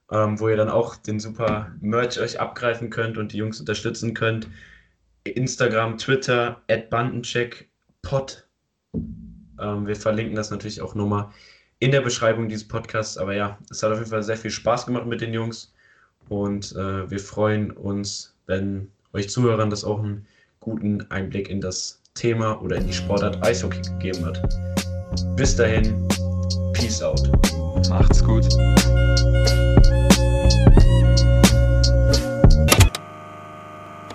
[0.09, 4.13] ähm, wo ihr dann auch den super Merch euch abgreifen könnt und die Jungs unterstützen
[4.13, 4.47] könnt.
[5.25, 8.47] Instagram, Twitter, at bandencheckpod.
[8.93, 11.29] Ähm, wir verlinken das natürlich auch nochmal
[11.79, 13.17] in der Beschreibung dieses Podcasts.
[13.17, 15.73] Aber ja, es hat auf jeden Fall sehr viel Spaß gemacht mit den Jungs.
[16.29, 20.25] Und äh, wir freuen uns wenn euch Zuhörern das auch einen
[20.59, 24.41] guten Einblick in das Thema oder in die Sportart Eishockey gegeben hat.
[25.35, 26.07] Bis dahin,
[26.83, 27.21] Peace out.
[27.87, 28.43] Macht's gut.